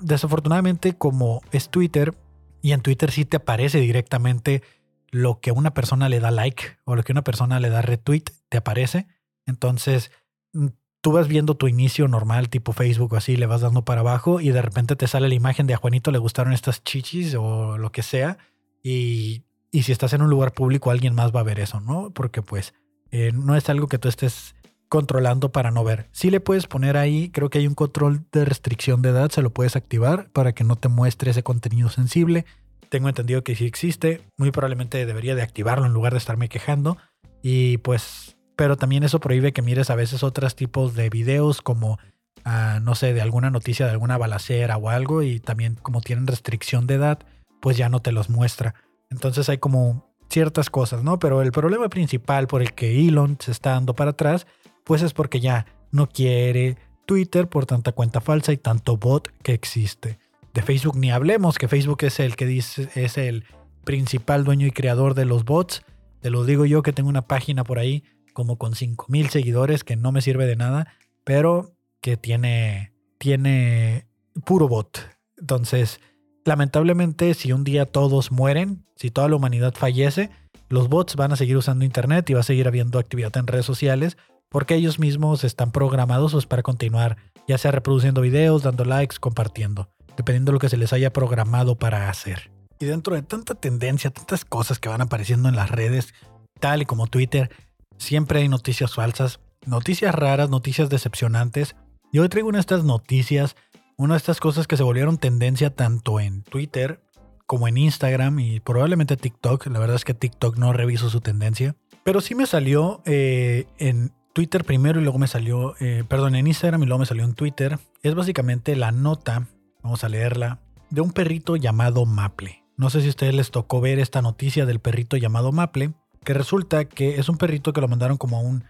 [0.00, 2.14] desafortunadamente, como es Twitter,
[2.62, 4.62] y en Twitter sí te aparece directamente
[5.10, 8.24] lo que una persona le da like o lo que una persona le da retweet,
[8.48, 9.06] te aparece.
[9.46, 10.10] Entonces,
[10.52, 10.68] mm,
[11.00, 14.40] tú vas viendo tu inicio normal, tipo Facebook o así, le vas dando para abajo
[14.40, 17.78] y de repente te sale la imagen de a Juanito le gustaron estas chichis o
[17.78, 18.38] lo que sea.
[18.82, 22.10] Y, y si estás en un lugar público, alguien más va a ver eso, ¿no?
[22.10, 22.74] Porque pues
[23.10, 24.54] eh, no es algo que tú estés
[24.88, 26.08] controlando para no ver.
[26.12, 29.42] Si le puedes poner ahí, creo que hay un control de restricción de edad, se
[29.42, 32.44] lo puedes activar para que no te muestre ese contenido sensible.
[32.88, 36.96] Tengo entendido que sí existe, muy probablemente debería de activarlo en lugar de estarme quejando.
[37.42, 41.98] Y pues, pero también eso prohíbe que mires a veces otros tipos de videos como,
[42.44, 46.26] ah, no sé, de alguna noticia de alguna balacera o algo y también como tienen
[46.26, 47.18] restricción de edad,
[47.60, 48.74] pues ya no te los muestra.
[49.10, 51.18] Entonces hay como ciertas cosas, ¿no?
[51.18, 54.46] Pero el problema principal por el que Elon se está dando para atrás
[54.88, 59.52] pues es porque ya no quiere Twitter por tanta cuenta falsa y tanto bot que
[59.52, 60.18] existe.
[60.54, 63.44] De Facebook ni hablemos, que Facebook es el que dice es el
[63.84, 65.82] principal dueño y creador de los bots.
[66.20, 69.96] Te lo digo yo que tengo una página por ahí como con 5000 seguidores que
[69.96, 74.06] no me sirve de nada, pero que tiene, tiene
[74.46, 75.00] puro bot.
[75.36, 76.00] Entonces,
[76.46, 80.30] lamentablemente, si un día todos mueren, si toda la humanidad fallece,
[80.70, 83.66] los bots van a seguir usando Internet y va a seguir habiendo actividad en redes
[83.66, 84.16] sociales
[84.48, 89.88] porque ellos mismos están programados pues, para continuar, ya sea reproduciendo videos, dando likes, compartiendo,
[90.16, 92.50] dependiendo de lo que se les haya programado para hacer.
[92.80, 96.14] Y dentro de tanta tendencia, tantas cosas que van apareciendo en las redes,
[96.60, 97.50] tal y como Twitter,
[97.98, 101.74] siempre hay noticias falsas, noticias raras, noticias decepcionantes.
[102.12, 103.56] Y hoy traigo una de estas noticias,
[103.96, 107.02] una de estas cosas que se volvieron tendencia tanto en Twitter
[107.46, 109.66] como en Instagram y probablemente TikTok.
[109.68, 111.74] La verdad es que TikTok no reviso su tendencia.
[112.04, 116.46] Pero sí me salió eh, en Twitter primero y luego me salió, eh, perdón, en
[116.46, 117.80] Instagram y luego me salió en Twitter.
[118.04, 119.48] Es básicamente la nota,
[119.82, 122.62] vamos a leerla, de un perrito llamado Maple.
[122.76, 126.34] No sé si a ustedes les tocó ver esta noticia del perrito llamado Maple, que
[126.34, 128.62] resulta que es un perrito que lo mandaron como a un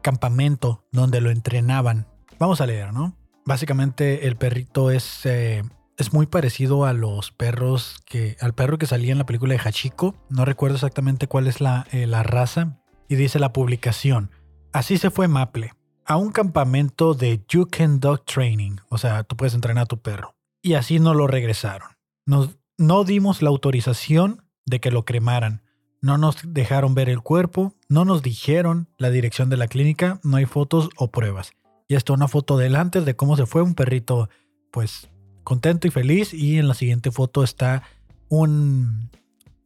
[0.00, 2.06] campamento donde lo entrenaban.
[2.38, 3.14] Vamos a leer, ¿no?
[3.44, 5.62] Básicamente el perrito es, eh,
[5.98, 9.60] es muy parecido a los perros que, al perro que salía en la película de
[9.62, 10.14] Hachiko.
[10.30, 12.78] No recuerdo exactamente cuál es la, eh, la raza,
[13.12, 14.30] y dice la publicación,
[14.72, 15.74] así se fue Maple,
[16.06, 20.00] a un campamento de You Can Dog Training, o sea, tú puedes entrenar a tu
[20.00, 20.34] perro.
[20.62, 21.90] Y así no lo regresaron.
[22.24, 25.60] No dimos la autorización de que lo cremaran.
[26.00, 30.38] No nos dejaron ver el cuerpo, no nos dijeron la dirección de la clínica, no
[30.38, 31.52] hay fotos o pruebas.
[31.88, 34.30] Y esto una foto delante de cómo se fue un perrito,
[34.70, 35.10] pues
[35.44, 36.32] contento y feliz.
[36.32, 37.82] Y en la siguiente foto está
[38.30, 39.10] un,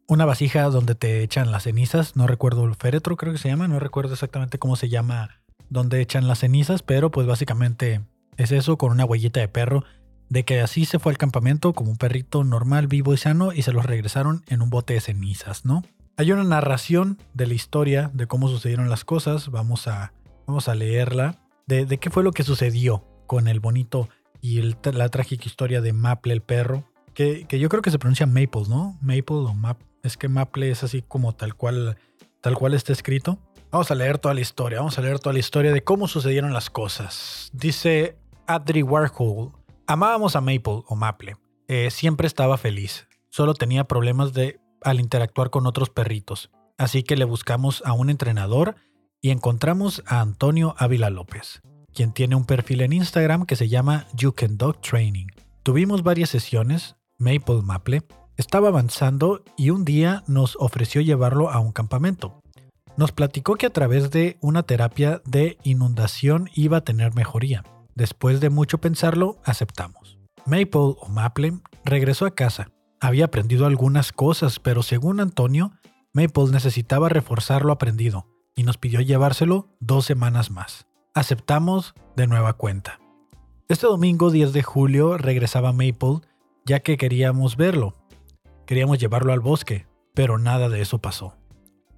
[0.08, 2.16] una vasija donde te echan las cenizas.
[2.16, 3.68] No recuerdo el féretro, creo que se llama.
[3.68, 8.02] No recuerdo exactamente cómo se llama donde echan las cenizas, pero pues básicamente
[8.36, 9.84] es eso con una huellita de perro.
[10.28, 13.62] De que así se fue al campamento como un perrito normal, vivo y sano y
[13.62, 15.84] se los regresaron en un bote de cenizas, ¿no?
[16.16, 19.50] Hay una narración de la historia de cómo sucedieron las cosas.
[19.50, 20.12] Vamos a,
[20.46, 21.38] vamos a leerla.
[21.66, 24.08] De, qué fue lo que sucedió con el bonito
[24.40, 26.84] y la trágica historia de Maple el perro.
[27.14, 28.98] Que, que, yo creo que se pronuncia Maple, ¿no?
[29.00, 31.96] Maple o Map, es que Maple es así como tal cual,
[32.40, 33.38] tal cual está escrito.
[33.70, 36.52] Vamos a leer toda la historia, vamos a leer toda la historia de cómo sucedieron
[36.52, 37.50] las cosas.
[37.52, 39.52] Dice Adri Warhol,
[39.86, 41.36] amábamos a Maple o Maple,
[41.68, 47.16] eh, siempre estaba feliz, solo tenía problemas de, al interactuar con otros perritos, así que
[47.16, 48.76] le buscamos a un entrenador
[49.20, 51.60] y encontramos a Antonio Ávila López,
[51.92, 55.26] quien tiene un perfil en Instagram que se llama You Can Dog Training.
[55.64, 58.04] Tuvimos varias sesiones, Maple Maple,
[58.36, 62.42] estaba avanzando y un día nos ofreció llevarlo a un campamento.
[62.96, 67.62] Nos platicó que a través de una terapia de inundación iba a tener mejoría.
[67.94, 70.18] Después de mucho pensarlo, aceptamos.
[70.46, 72.70] Maple o Maple regresó a casa.
[73.00, 75.72] Había aprendido algunas cosas, pero según Antonio,
[76.12, 80.86] Maple necesitaba reforzar lo aprendido y nos pidió llevárselo dos semanas más.
[81.14, 82.98] Aceptamos de nueva cuenta.
[83.68, 86.20] Este domingo 10 de julio regresaba Maple
[86.66, 87.94] ya que queríamos verlo,
[88.66, 91.36] Queríamos llevarlo al bosque, pero nada de eso pasó.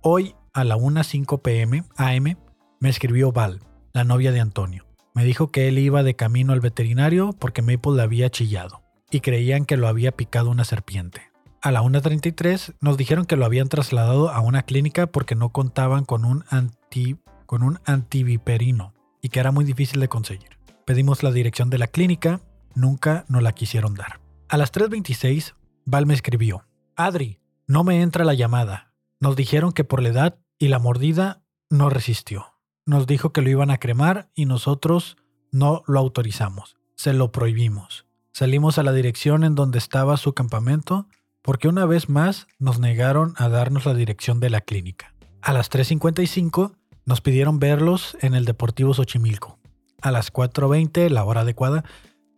[0.02, 2.36] Hoy, a la 1.05 pm AM,
[2.78, 3.60] me escribió Val,
[3.94, 4.84] la novia de Antonio.
[5.14, 9.20] Me dijo que él iba de camino al veterinario porque Maple le había chillado y
[9.20, 11.22] creían que lo había picado una serpiente.
[11.62, 16.04] A la 1.33 nos dijeron que lo habían trasladado a una clínica porque no contaban
[16.04, 20.58] con un, anti, con un antiviperino y que era muy difícil de conseguir.
[20.84, 22.42] Pedimos la dirección de la clínica,
[22.74, 24.20] nunca nos la quisieron dar.
[24.50, 25.54] A las 3.26
[25.90, 28.92] Val me escribió, Adri, no me entra la llamada.
[29.20, 32.52] Nos dijeron que por la edad y la mordida no resistió.
[32.84, 35.16] Nos dijo que lo iban a cremar y nosotros
[35.50, 36.76] no lo autorizamos.
[36.94, 38.04] Se lo prohibimos.
[38.32, 41.08] Salimos a la dirección en donde estaba su campamento
[41.40, 45.14] porque una vez más nos negaron a darnos la dirección de la clínica.
[45.40, 46.72] A las 3.55
[47.06, 49.58] nos pidieron verlos en el Deportivo Xochimilco.
[50.02, 51.82] A las 4.20, la hora adecuada,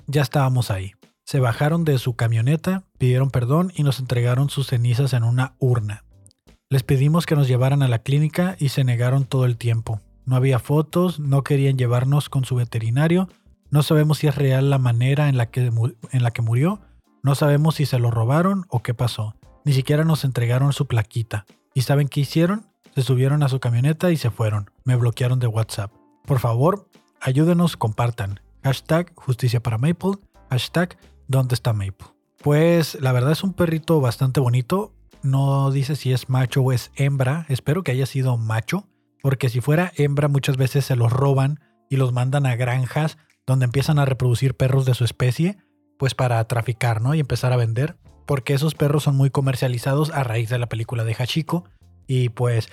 [0.07, 0.93] ya estábamos ahí.
[1.31, 6.03] Se bajaron de su camioneta, pidieron perdón y nos entregaron sus cenizas en una urna.
[6.69, 10.01] Les pedimos que nos llevaran a la clínica y se negaron todo el tiempo.
[10.25, 13.29] No había fotos, no querían llevarnos con su veterinario,
[13.71, 15.71] no sabemos si es real la manera en la que,
[16.11, 16.81] en la que murió,
[17.23, 19.37] no sabemos si se lo robaron o qué pasó.
[19.65, 21.47] Ni siquiera nos entregaron su plaquita.
[21.75, 22.67] ¿Y saben qué hicieron?
[22.97, 24.73] Se subieron a su camioneta y se fueron.
[24.83, 25.93] Me bloquearon de WhatsApp.
[26.27, 26.89] Por favor,
[27.21, 28.41] ayúdenos, compartan.
[28.65, 30.15] Hashtag justicia para Maple.
[30.51, 30.99] Hashtag
[31.31, 32.09] ¿Dónde está Maple?
[32.43, 34.93] Pues la verdad es un perrito bastante bonito.
[35.23, 37.47] No dice si es macho o es hembra.
[37.49, 38.89] Espero que haya sido macho.
[39.23, 43.17] Porque si fuera hembra muchas veces se los roban y los mandan a granjas
[43.47, 45.57] donde empiezan a reproducir perros de su especie.
[46.01, 47.15] Pues para traficar, ¿no?
[47.15, 47.97] Y empezar a vender.
[48.27, 51.63] Porque esos perros son muy comercializados a raíz de la película de Hachiko.
[52.09, 52.69] Y pues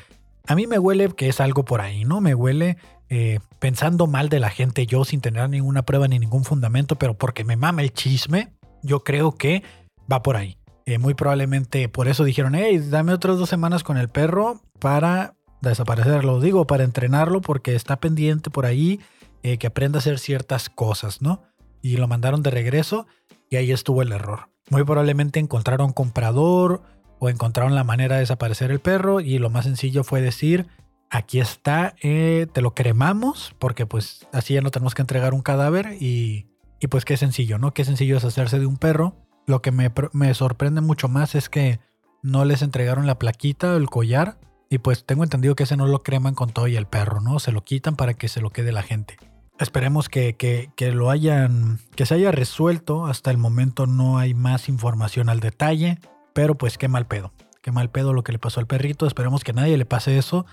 [0.48, 2.22] A mí me huele que es algo por ahí, ¿no?
[2.22, 2.78] Me huele
[3.10, 7.14] eh, pensando mal de la gente yo sin tener ninguna prueba ni ningún fundamento, pero
[7.14, 9.64] porque me mama el chisme, yo creo que
[10.12, 10.58] va por ahí.
[10.86, 15.36] Eh, muy probablemente por eso dijeron, hey, dame otras dos semanas con el perro para
[15.62, 16.40] desaparecerlo.
[16.40, 19.00] Digo, para entrenarlo porque está pendiente por ahí
[19.44, 21.44] eh, que aprenda a hacer ciertas cosas, ¿no?
[21.82, 23.08] Y lo mandaron de regreso
[23.50, 24.50] y ahí estuvo el error.
[24.70, 26.82] Muy probablemente encontraron comprador
[27.20, 30.68] o encontraron la manera de desaparecer el perro y lo más sencillo fue decir,
[31.10, 35.42] aquí está, eh, te lo cremamos porque pues así ya no tenemos que entregar un
[35.42, 36.48] cadáver y,
[36.80, 37.74] y pues qué sencillo, ¿no?
[37.74, 39.16] Qué sencillo es hacerse de un perro
[39.48, 41.80] lo que me, sorprende mucho más es que
[42.22, 44.38] no les entregaron la plaquita el collar.
[44.70, 47.40] Y pues tengo entendido que ese no lo creman con todo y el perro, ¿no?
[47.40, 49.16] Se lo quitan para que se lo quede la gente.
[49.58, 53.06] Esperemos que, que, lo hayan, que se haya resuelto.
[53.06, 56.00] Hasta el momento no hay más información al detalle.
[56.34, 57.32] Pero pues qué mal pedo.
[57.62, 59.08] Qué mal pedo lo que le pasó al perrito.
[59.08, 60.46] Esperemos que nadie le pase eso.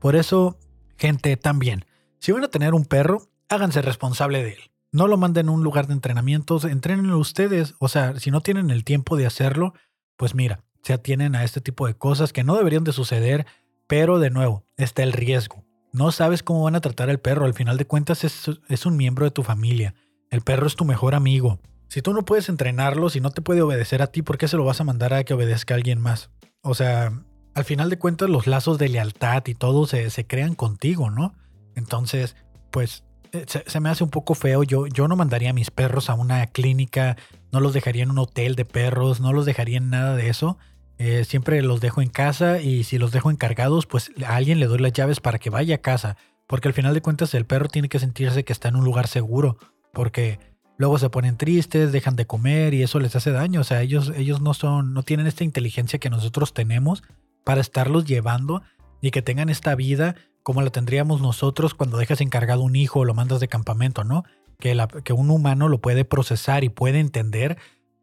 [0.00, 0.58] Por eso,
[0.96, 1.84] gente, también.
[2.18, 4.70] Si van a tener un perro, háganse responsable de él.
[4.92, 7.74] No lo manden a un lugar de entrenamientos, entrenenlo ustedes.
[7.78, 9.74] O sea, si no tienen el tiempo de hacerlo,
[10.16, 13.46] pues mira, se atienen a este tipo de cosas que no deberían de suceder,
[13.86, 15.64] pero de nuevo, está el riesgo.
[15.92, 18.96] No sabes cómo van a tratar al perro, al final de cuentas es, es un
[18.96, 19.94] miembro de tu familia.
[20.30, 21.60] El perro es tu mejor amigo.
[21.88, 24.56] Si tú no puedes entrenarlo, si no te puede obedecer a ti, ¿por qué se
[24.56, 26.30] lo vas a mandar a que obedezca a alguien más?
[26.62, 27.12] O sea,
[27.54, 31.34] al final de cuentas los lazos de lealtad y todo se, se crean contigo, ¿no?
[31.74, 32.36] Entonces,
[32.70, 34.62] pues eh, se, me hace un poco feo.
[34.62, 37.16] Yo, yo no mandaría a mis perros a una clínica,
[37.52, 40.58] no los dejaría en un hotel de perros, no los dejaría en nada de eso.
[40.98, 44.66] Eh, siempre los dejo en casa y si los dejo encargados, pues a alguien le
[44.66, 46.16] doy las llaves para que vaya a casa.
[46.46, 49.06] Porque al final de cuentas el perro tiene que sentirse que está en un lugar
[49.06, 49.56] seguro.
[49.92, 50.38] Porque
[50.76, 53.60] luego se ponen tristes, dejan de comer y eso les hace daño.
[53.60, 57.02] O sea, ellos, ellos no son, no tienen esta inteligencia que nosotros tenemos
[57.44, 58.62] para estarlos llevando
[59.00, 63.04] y que tengan esta vida como la tendríamos nosotros cuando dejas encargado un hijo o
[63.04, 64.24] lo mandas de campamento, ¿no?
[64.58, 67.58] Que, que un humano lo puede procesar y puede entender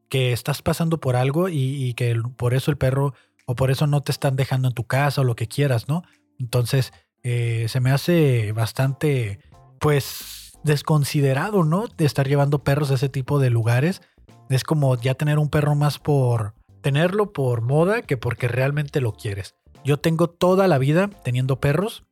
[0.10, 3.14] que estás pasando por algo y, que por eso el perro
[3.46, 6.04] o por eso no te están dejando en tu casa o lo que quieras, ¿no?
[6.40, 9.40] Entonces, eh, se me hace bastante,
[9.80, 11.88] pues, desconsiderado, ¿no?
[11.88, 14.02] De estar llevando perros a ese tipo de lugares.
[14.50, 19.14] Es como ya tener un perro más por tenerlo por moda que porque realmente lo
[19.14, 19.56] quieres.
[19.84, 22.06] Yo tengo toda la vida teniendo perros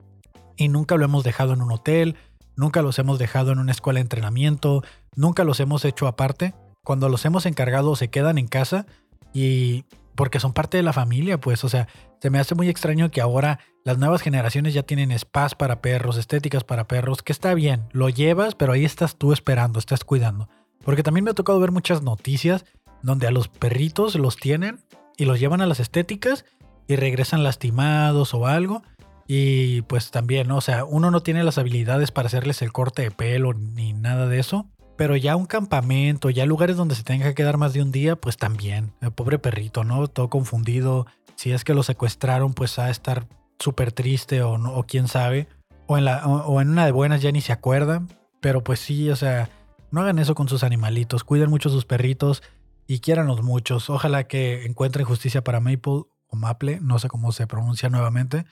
[0.58, 2.16] y nunca lo hemos dejado en un hotel,
[2.56, 4.84] nunca los hemos dejado en una escuela de entrenamiento,
[5.16, 6.54] nunca los hemos hecho aparte.
[6.84, 8.86] Cuando los hemos encargado se quedan en casa
[9.34, 11.88] y porque son parte de la familia, pues, o sea,
[12.22, 16.18] se me hace muy extraño que ahora las nuevas generaciones ya tienen spas para perros,
[16.18, 20.50] estéticas para perros, que está bien, lo llevas, pero ahí estás tú esperando, estás cuidando.
[20.84, 22.66] Porque también me ha tocado ver muchas noticias
[23.06, 24.80] donde a los perritos los tienen
[25.16, 26.44] y los llevan a las estéticas
[26.88, 28.82] y regresan lastimados o algo.
[29.28, 33.12] Y pues también, o sea, uno no tiene las habilidades para hacerles el corte de
[33.12, 34.68] pelo ni nada de eso.
[34.98, 38.16] Pero ya un campamento, ya lugares donde se tenga que quedar más de un día,
[38.16, 38.94] pues también.
[39.02, 40.08] El pobre perrito, ¿no?
[40.08, 41.06] Todo confundido.
[41.36, 43.28] Si es que lo secuestraron, pues a estar
[43.60, 45.48] súper triste o, no, o quién sabe.
[45.88, 48.08] O en, la, o, en una de buenas ya ni se acuerdan.
[48.40, 49.50] Pero pues sí, o sea,
[49.92, 51.24] no hagan eso con sus animalitos.
[51.24, 52.42] Cuiden mucho sus perritos
[52.88, 53.90] y quiéranlos muchos.
[53.90, 58.46] Ojalá que encuentren justicia para Maple o Maple, no sé cómo se pronuncia nuevamente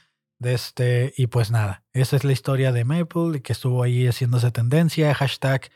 [0.52, 5.14] este, y pues nada, esa es la historia de Maple, que estuvo ahí haciéndose tendencia,
[5.14, 5.70] hashtag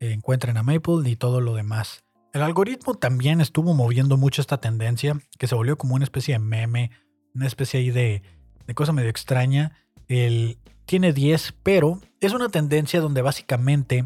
[0.00, 2.04] encuentren a Maple y todo lo demás.
[2.32, 6.40] El algoritmo también estuvo moviendo mucho esta tendencia, que se volvió como una especie de
[6.40, 6.90] meme,
[7.34, 8.22] una especie ahí de,
[8.66, 9.72] de cosa medio extraña.
[10.08, 14.04] El, tiene 10, pero es una tendencia donde básicamente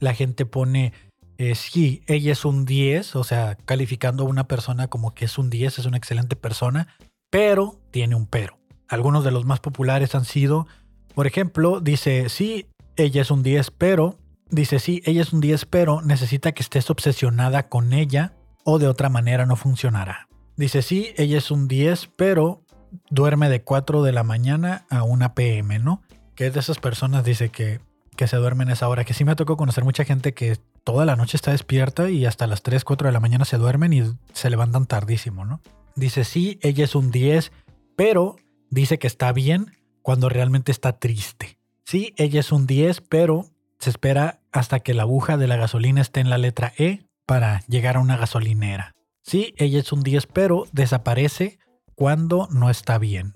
[0.00, 0.92] la gente pone,
[1.38, 5.38] eh, sí, ella es un 10, o sea, calificando a una persona como que es
[5.38, 6.88] un 10, es una excelente persona,
[7.30, 8.58] pero tiene un pero.
[8.88, 10.66] Algunos de los más populares han sido,
[11.14, 14.18] por ejemplo, dice, sí, ella es un 10, pero,
[14.50, 18.34] dice, sí, ella es un 10, pero necesita que estés obsesionada con ella
[18.64, 20.28] o de otra manera no funcionará.
[20.56, 22.64] Dice, sí, ella es un 10, pero
[23.10, 26.02] duerme de 4 de la mañana a 1 pm, ¿no?
[26.34, 27.80] Que es de esas personas, dice que,
[28.16, 29.04] que se duermen a esa hora.
[29.04, 30.58] Que sí me tocó conocer mucha gente que
[30.88, 33.92] toda la noche está despierta y hasta las 3, 4 de la mañana se duermen
[33.92, 35.60] y se levantan tardísimo, ¿no?
[35.96, 37.52] Dice, sí, ella es un 10,
[37.94, 38.36] pero
[38.70, 41.58] dice que está bien cuando realmente está triste.
[41.84, 46.00] Sí, ella es un 10, pero se espera hasta que la aguja de la gasolina
[46.00, 48.94] esté en la letra E para llegar a una gasolinera.
[49.22, 51.58] Sí, ella es un 10, pero desaparece
[51.96, 53.34] cuando no está bien.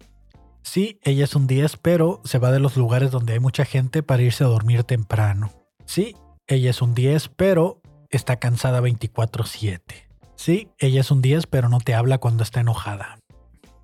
[0.62, 4.02] Sí, ella es un 10, pero se va de los lugares donde hay mucha gente
[4.02, 5.52] para irse a dormir temprano.
[5.84, 6.16] Sí,
[6.54, 7.80] ella es un 10, pero
[8.10, 9.80] está cansada 24/7.
[10.36, 13.18] Sí, ella es un 10, pero no te habla cuando está enojada.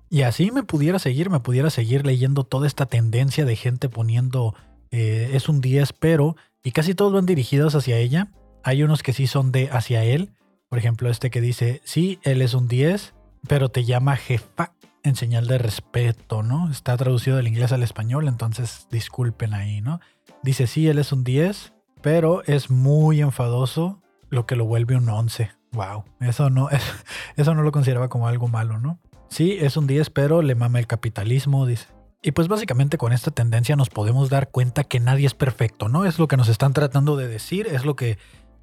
[0.09, 4.55] Y así me pudiera seguir, me pudiera seguir leyendo toda esta tendencia de gente poniendo
[4.91, 8.31] eh, es un 10, pero, y casi todos van dirigidos hacia ella.
[8.63, 10.31] Hay unos que sí son de hacia él.
[10.67, 13.13] Por ejemplo, este que dice, sí, él es un 10,
[13.47, 16.69] pero te llama jefa en señal de respeto, ¿no?
[16.69, 19.99] Está traducido del inglés al español, entonces disculpen ahí, ¿no?
[20.43, 25.09] Dice, sí, él es un 10, pero es muy enfadoso, lo que lo vuelve un
[25.09, 25.51] 11.
[25.71, 26.69] Wow, eso no,
[27.35, 28.99] eso no lo consideraba como algo malo, ¿no?
[29.29, 31.87] Sí, es un 10, pero le mama el capitalismo, dice.
[32.21, 36.05] Y pues básicamente con esta tendencia nos podemos dar cuenta que nadie es perfecto, ¿no?
[36.05, 38.17] Es lo que nos están tratando de decir, es lo que,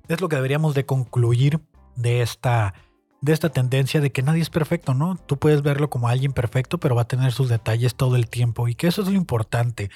[0.08, 1.60] es lo que deberíamos de concluir
[1.94, 2.74] de esta,
[3.22, 5.16] de esta tendencia de que nadie es perfecto, ¿no?
[5.16, 8.68] Tú puedes verlo como alguien perfecto, pero va a tener sus detalles todo el tiempo
[8.68, 9.90] y que eso es lo importante,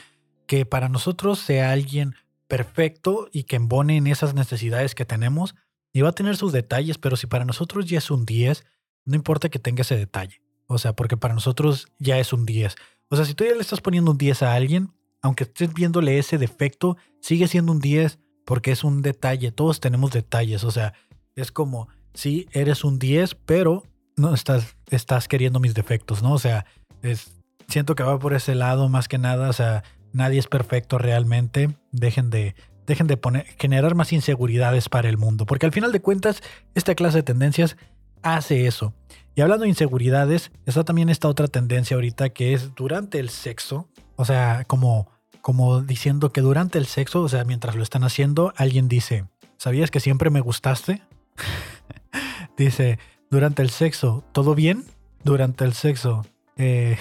[0.47, 2.15] que para nosotros sea alguien
[2.51, 5.55] perfecto y que embone en esas necesidades que tenemos
[5.93, 8.65] y va a tener sus detalles, pero si para nosotros ya es un 10,
[9.07, 10.43] no importa que tenga ese detalle.
[10.67, 12.75] O sea, porque para nosotros ya es un 10.
[13.09, 14.93] O sea, si tú ya le estás poniendo un 10 a alguien,
[15.23, 19.53] aunque estés viéndole ese defecto, sigue siendo un 10 porque es un detalle.
[19.53, 20.65] Todos tenemos detalles.
[20.65, 20.93] O sea,
[21.37, 23.85] es como, sí, eres un 10, pero
[24.17, 26.33] no estás, estás queriendo mis defectos, ¿no?
[26.33, 26.67] O sea,
[27.03, 27.33] es,
[27.69, 29.49] siento que va por ese lado más que nada.
[29.49, 31.71] O sea, nadie es perfecto realmente.
[31.93, 32.55] Dejen de,
[32.87, 35.47] dejen de poner, generar más inseguridades para el mundo.
[35.47, 36.43] Porque al final de cuentas,
[36.75, 37.77] esta clase de tendencias
[38.23, 38.95] hace eso.
[39.35, 43.89] Y hablando de inseguridades, está también esta otra tendencia ahorita que es durante el sexo,
[44.17, 45.09] o sea, como,
[45.41, 49.91] como diciendo que durante el sexo, o sea, mientras lo están haciendo, alguien dice, ¿sabías
[49.91, 51.03] que siempre me gustaste?
[52.57, 52.99] dice,
[53.31, 54.85] durante el sexo, ¿todo bien?
[55.23, 56.99] Durante el sexo, eh,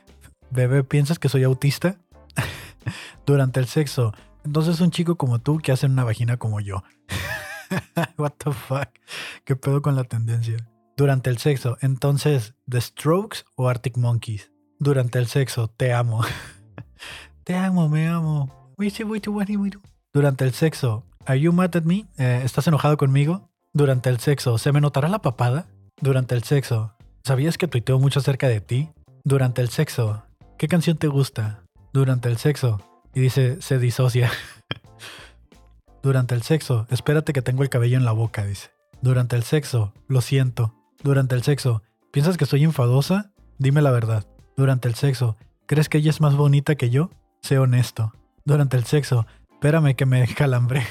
[0.50, 1.96] bebé, ¿piensas que soy autista?
[3.26, 4.12] durante el sexo,
[4.44, 6.82] entonces un chico como tú que hace una vagina como yo.
[8.18, 8.88] What the fuck?
[9.44, 10.56] ¿Qué pedo con la tendencia?
[10.96, 14.50] Durante el sexo, entonces, ¿The Strokes o Arctic Monkeys?
[14.78, 16.22] Durante el sexo, te amo.
[17.44, 18.74] te amo, me amo.
[20.12, 22.06] Durante el sexo, ¿Are you mad at me?
[22.16, 23.50] Eh, ¿Estás enojado conmigo?
[23.74, 25.66] Durante el sexo, ¿se me notará la papada?
[26.00, 28.88] Durante el sexo, ¿sabías que tuiteo mucho acerca de ti?
[29.24, 30.22] Durante el sexo,
[30.56, 31.64] ¿qué canción te gusta?
[31.92, 32.80] Durante el sexo,
[33.14, 34.30] y dice, se disocia.
[36.02, 38.70] Durante el sexo, espérate que tengo el cabello en la boca, dice.
[39.00, 40.74] Durante el sexo, lo siento.
[41.02, 41.82] Durante el sexo,
[42.12, 43.32] ¿piensas que soy enfadosa?
[43.58, 44.26] Dime la verdad.
[44.56, 45.36] Durante el sexo,
[45.66, 47.10] ¿crees que ella es más bonita que yo?
[47.42, 48.12] Sé honesto.
[48.44, 50.86] Durante el sexo, espérame que me calambre.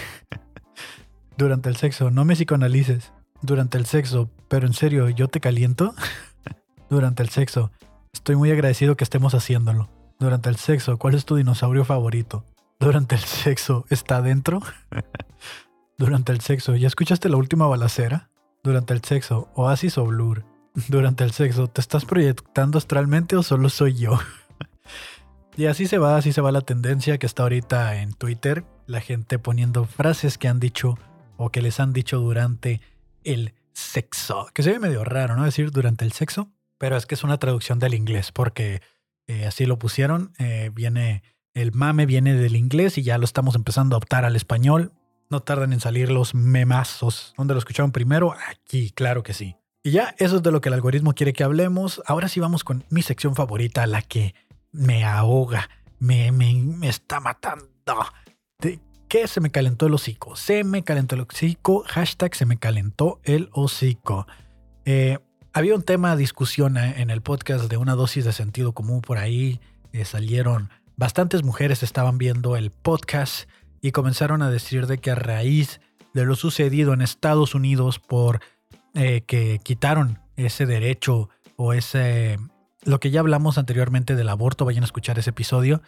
[1.38, 3.14] Durante el sexo, no me psicoanalices.
[3.42, 5.94] Durante el sexo, pero en serio, ¿yo te caliento?
[6.90, 7.72] Durante el sexo,
[8.14, 9.90] estoy muy agradecido que estemos haciéndolo.
[10.20, 12.44] Durante el sexo, ¿cuál es tu dinosaurio favorito?
[12.80, 14.62] Durante el sexo, ¿está adentro?
[15.98, 18.30] Durante el sexo, ¿ya escuchaste la última balacera?
[18.64, 20.44] Durante el sexo, Oasis o Blur.
[20.88, 24.20] Durante el sexo, ¿te estás proyectando astralmente o solo soy yo?
[25.58, 28.66] y así se va, así se va la tendencia que está ahorita en Twitter.
[28.88, 30.98] La gente poniendo frases que han dicho
[31.38, 32.82] o que les han dicho durante
[33.24, 34.48] el sexo.
[34.54, 35.46] Que se ve medio raro, ¿no?
[35.46, 36.50] Decir durante el sexo.
[36.80, 38.82] Pero es que es una traducción del inglés porque
[39.28, 40.34] eh, así lo pusieron.
[40.40, 41.24] Eh, viene
[41.54, 44.94] el mame viene del inglés y ya lo estamos empezando a optar al español.
[45.30, 47.34] No tardan en salir los memazos.
[47.36, 48.36] ¿Dónde lo escucharon primero?
[48.50, 49.56] Aquí, claro que sí.
[49.84, 52.02] Y ya, eso es de lo que el algoritmo quiere que hablemos.
[52.06, 54.36] Ahora sí vamos con mi sección favorita, la que
[54.72, 57.66] me ahoga, me, me, está matando.
[58.60, 60.36] ¿De qué se me calentó el hocico?
[60.36, 61.84] Se me calentó el hocico.
[61.88, 64.28] Hashtag se me calentó el hocico.
[64.86, 65.18] Eh,
[65.58, 69.02] había un tema de discusión eh, en el podcast de una dosis de sentido común
[69.02, 69.60] por ahí.
[69.92, 73.50] Eh, salieron bastantes mujeres estaban viendo el podcast
[73.82, 75.82] y comenzaron a decir de que a raíz
[76.14, 78.40] de lo sucedido en Estados Unidos por
[78.94, 82.38] eh, que quitaron ese derecho o ese
[82.84, 85.82] lo que ya hablamos anteriormente del aborto, vayan a escuchar ese episodio.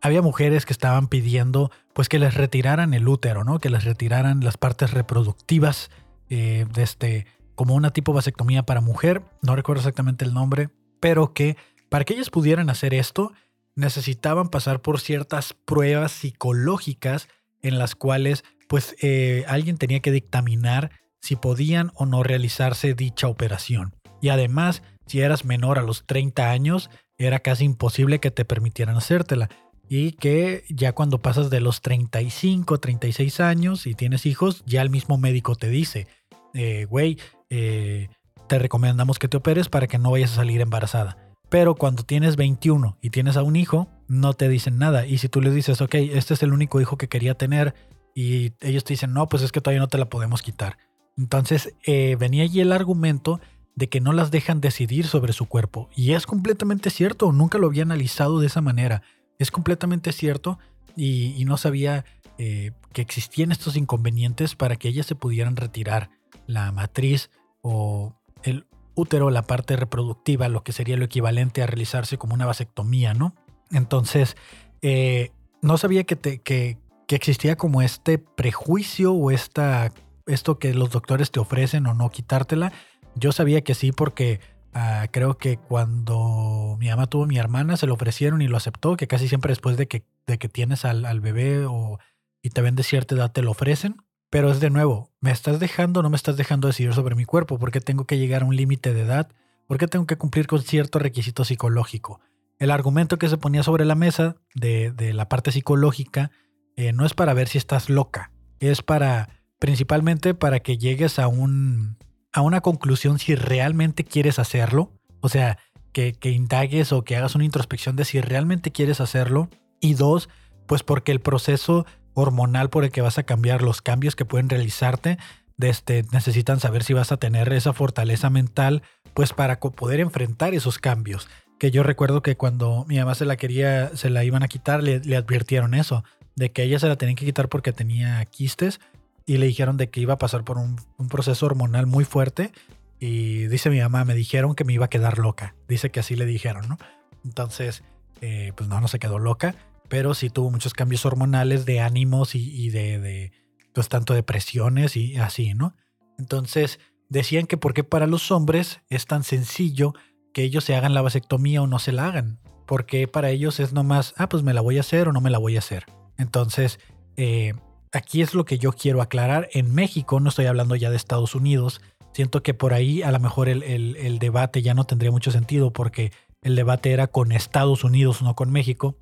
[0.00, 3.60] Había mujeres que estaban pidiendo pues que les retiraran el útero, ¿no?
[3.60, 5.88] Que les retiraran las partes reproductivas
[6.30, 7.26] eh, de este,
[7.58, 11.56] como una tipo vasectomía para mujer, no recuerdo exactamente el nombre, pero que
[11.88, 13.32] para que ellas pudieran hacer esto,
[13.74, 17.26] necesitaban pasar por ciertas pruebas psicológicas
[17.60, 23.26] en las cuales pues eh, alguien tenía que dictaminar si podían o no realizarse dicha
[23.26, 23.92] operación.
[24.22, 28.94] Y además, si eras menor a los 30 años, era casi imposible que te permitieran
[28.94, 29.48] hacértela.
[29.88, 34.90] Y que ya cuando pasas de los 35, 36 años y tienes hijos, ya el
[34.90, 36.06] mismo médico te dice,
[36.54, 37.18] eh, güey,
[37.48, 41.16] te recomendamos que te operes para que no vayas a salir embarazada.
[41.48, 45.06] Pero cuando tienes 21 y tienes a un hijo, no te dicen nada.
[45.06, 47.74] Y si tú les dices, ok, este es el único hijo que quería tener,
[48.14, 50.76] y ellos te dicen, no, pues es que todavía no te la podemos quitar.
[51.16, 53.40] Entonces eh, venía allí el argumento
[53.74, 55.88] de que no las dejan decidir sobre su cuerpo.
[55.94, 59.02] Y es completamente cierto, nunca lo había analizado de esa manera.
[59.38, 60.58] Es completamente cierto
[60.96, 62.04] y, no sabía
[62.38, 66.10] eh, que existían estos inconvenientes para que ellas se pudieran retirar
[66.46, 67.30] la matriz
[67.68, 72.46] o el útero, la parte reproductiva, lo que sería lo equivalente a realizarse como una
[72.46, 73.34] vasectomía, ¿no?
[73.70, 74.36] Entonces,
[74.80, 79.92] eh, no sabía que, que, existía como este prejuicio o esta,
[80.26, 82.72] esto que los doctores te ofrecen o no quitártela.
[83.14, 84.40] Yo sabía que sí porque
[84.72, 88.56] ah, creo que cuando mi mamá tuvo a mi hermana se lo ofrecieron y lo
[88.56, 91.98] aceptó, que casi siempre después de que, de que tienes al, al bebé o,
[92.42, 93.96] y te ven de cierta edad te lo ofrecen.
[94.30, 97.58] Pero es de nuevo, ¿me estás dejando no me estás dejando decidir sobre mi cuerpo?
[97.58, 99.28] ¿Por qué tengo que llegar a un límite de edad?
[99.66, 102.20] ¿Por qué tengo que cumplir con cierto requisito psicológico?
[102.58, 106.30] El argumento que se ponía sobre la mesa de, la parte psicológica
[106.76, 111.28] eh, no es para ver si estás loca, es para principalmente para que llegues a,
[111.28, 111.96] un,
[112.32, 115.58] a una conclusión si realmente quieres hacerlo, o sea,
[115.92, 119.48] que, que indagues o que hagas una introspección de si realmente quieres hacerlo,
[119.80, 120.28] y dos,
[120.66, 121.86] pues porque el proceso
[122.18, 125.18] hormonal por el que vas a cambiar, los cambios que pueden realizarte,
[125.60, 128.82] este, necesitan saber si vas a tener esa fortaleza mental,
[129.14, 131.28] pues para poder enfrentar esos cambios.
[131.58, 134.82] Que yo recuerdo que cuando mi mamá se la quería, se la iban a quitar,
[134.82, 136.04] le, advirtieron eso,
[136.36, 138.80] de que ella se la tenían que quitar porque tenía quistes
[139.26, 140.76] y le dijeron de que iba a pasar por un,
[141.08, 142.52] proceso hormonal muy fuerte.
[143.00, 145.54] Y dice mi mamá, me dijeron que me iba a quedar loca.
[145.68, 146.78] Dice que así le dijeron, ¿no?
[147.24, 147.82] Entonces,
[148.20, 149.54] eh, pues no, no se quedó loca
[149.88, 153.32] pero sí tuvo muchos cambios hormonales de ánimos y, de,
[153.72, 155.74] pues tanto depresiones y así, ¿no?
[156.18, 156.78] Entonces
[157.08, 159.94] decían que porque para los hombres es tan sencillo
[160.32, 163.72] que ellos se hagan la vasectomía o no se la hagan, porque para ellos es
[163.72, 165.86] nomás, ah, pues me la voy a hacer o no me la voy a hacer.
[166.18, 166.80] Entonces,
[167.16, 167.54] eh,
[167.92, 169.48] aquí es lo que yo quiero aclarar.
[169.52, 171.80] En México, no estoy hablando ya de Estados Unidos,
[172.12, 176.12] siento que por ahí a lo mejor el debate ya no tendría mucho sentido porque
[176.42, 178.96] el debate era con Estados Unidos, no con México.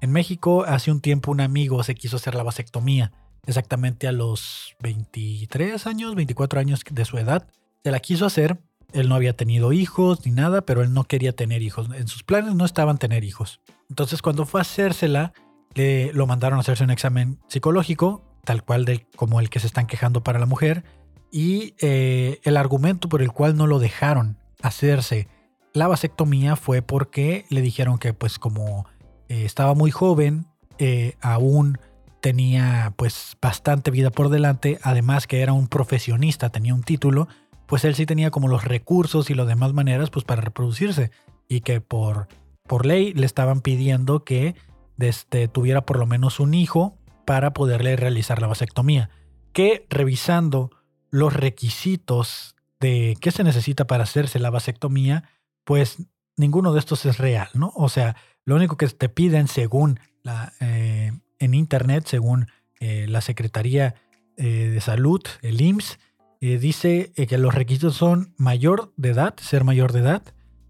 [0.00, 3.12] En México, hace un tiempo un amigo se quiso hacer la vasectomía,
[3.46, 7.46] exactamente a los 23 años, 24 años de su edad.
[7.84, 8.58] Se la quiso hacer,
[8.92, 11.88] él no había tenido hijos ni nada, pero él no quería tener hijos.
[11.94, 13.60] En sus planes no estaban tener hijos.
[13.88, 15.32] Entonces cuando fue a hacérsela,
[15.74, 19.86] le, lo mandaron a hacerse un examen psicológico, tal cual como el que se están
[19.86, 20.84] quejando para la mujer,
[21.30, 25.28] y eh, el argumento por el cual no lo dejaron hacerse
[25.72, 28.86] la vasectomía fue porque le dijeron que pues como
[29.30, 30.46] eh, estaba muy joven,
[30.80, 31.78] eh, aún
[32.20, 37.28] tenía pues bastante vida por delante, además que era un profesionista, tenía un título,
[37.66, 41.12] pues él sí tenía como los recursos y las demás maneras pues para reproducirse
[41.46, 42.26] y que por,
[42.66, 44.56] por ley le estaban pidiendo que
[44.98, 49.10] este, tuviera por lo menos un hijo para poderle realizar la vasectomía,
[49.52, 50.72] que revisando
[51.10, 55.22] los requisitos de qué se necesita para hacerse la vasectomía,
[55.62, 55.98] pues
[56.36, 57.72] ninguno de estos es real, ¿no?
[57.76, 58.16] O sea,
[58.50, 62.48] lo único que te piden según la, eh, en Internet, según
[62.80, 63.94] eh, la Secretaría
[64.36, 66.00] eh, de Salud, el IMSS,
[66.40, 70.22] dice que los requisitos son mayor de edad, ser mayor de edad,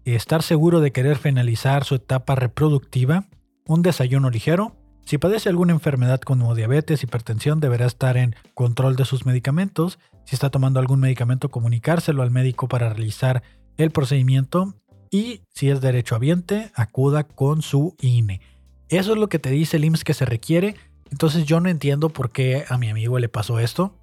[0.05, 3.25] estar seguro de querer finalizar su etapa reproductiva,
[3.65, 4.75] un desayuno ligero,
[5.05, 9.97] si padece alguna enfermedad como diabetes, hipertensión, deberá estar en control de sus medicamentos.
[10.25, 13.41] Si está tomando algún medicamento, comunicárselo al médico para realizar
[13.77, 14.75] el procedimiento
[15.11, 18.39] y si es derechohabiente, acuda con su INE.
[18.87, 20.75] Eso es lo que te dice el IMSS que se requiere.
[21.11, 23.93] Entonces yo no entiendo por qué a mi amigo le pasó esto.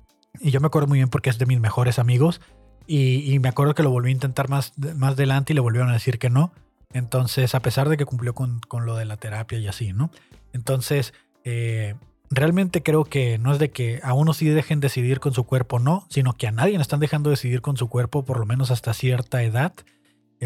[0.40, 2.42] Y yo me acuerdo muy bien porque es de mis mejores amigos.
[2.86, 5.94] Y, me acuerdo que lo volví a intentar más, más adelante y le volvieron a
[5.94, 6.52] decir que no.
[6.92, 10.10] Entonces, a pesar de que cumplió con, lo de la terapia y así, ¿no?
[10.54, 11.12] Entonces,
[11.44, 11.96] eh,
[12.30, 15.80] realmente creo que no es de que a uno sí dejen decidir con su cuerpo,
[15.80, 18.70] no, sino que a nadie le están dejando decidir con su cuerpo por lo menos
[18.70, 19.74] hasta cierta edad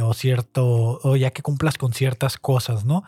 [0.01, 3.05] o cierto, o ya que cumplas con ciertas cosas, ¿no?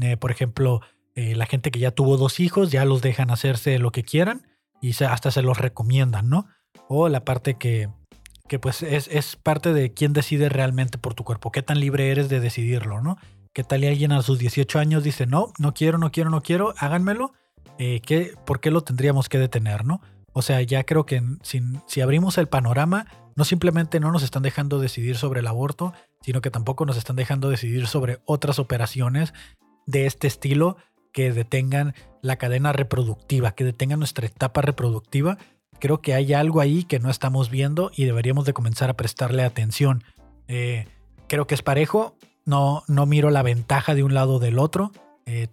[0.00, 0.82] Eh, por ejemplo,
[1.14, 4.46] eh, la gente que ya tuvo dos hijos ya los dejan hacerse lo que quieran
[4.82, 6.46] y hasta se los recomiendan, ¿no?
[6.88, 7.88] O la parte que,
[8.48, 12.10] que pues es, es, parte de quién decide realmente por tu cuerpo, qué tan libre
[12.10, 13.16] eres de decidirlo, ¿no?
[13.54, 16.42] ¿Qué tal y alguien a sus 18 años dice, no, no quiero, no quiero, no
[16.42, 17.32] quiero, háganmelo?
[17.78, 20.02] Eh, ¿qué, ¿Por qué lo tendríamos que detener, no?
[20.34, 23.06] O sea, ya creo que si abrimos el panorama,
[23.36, 25.94] no simplemente no nos están dejando decidir sobre el aborto,
[26.26, 29.32] sino que tampoco nos están dejando decidir sobre otras operaciones
[29.86, 30.76] de este estilo
[31.12, 35.38] que detengan la cadena reproductiva, que detengan nuestra etapa reproductiva.
[35.78, 39.44] Creo que hay algo ahí que no estamos viendo y deberíamos de comenzar a prestarle
[39.44, 40.02] atención.
[40.48, 40.88] Eh,
[41.28, 44.90] creo que es parejo, no, no miro la ventaja de un lado o del otro,
[45.26, 45.46] eh,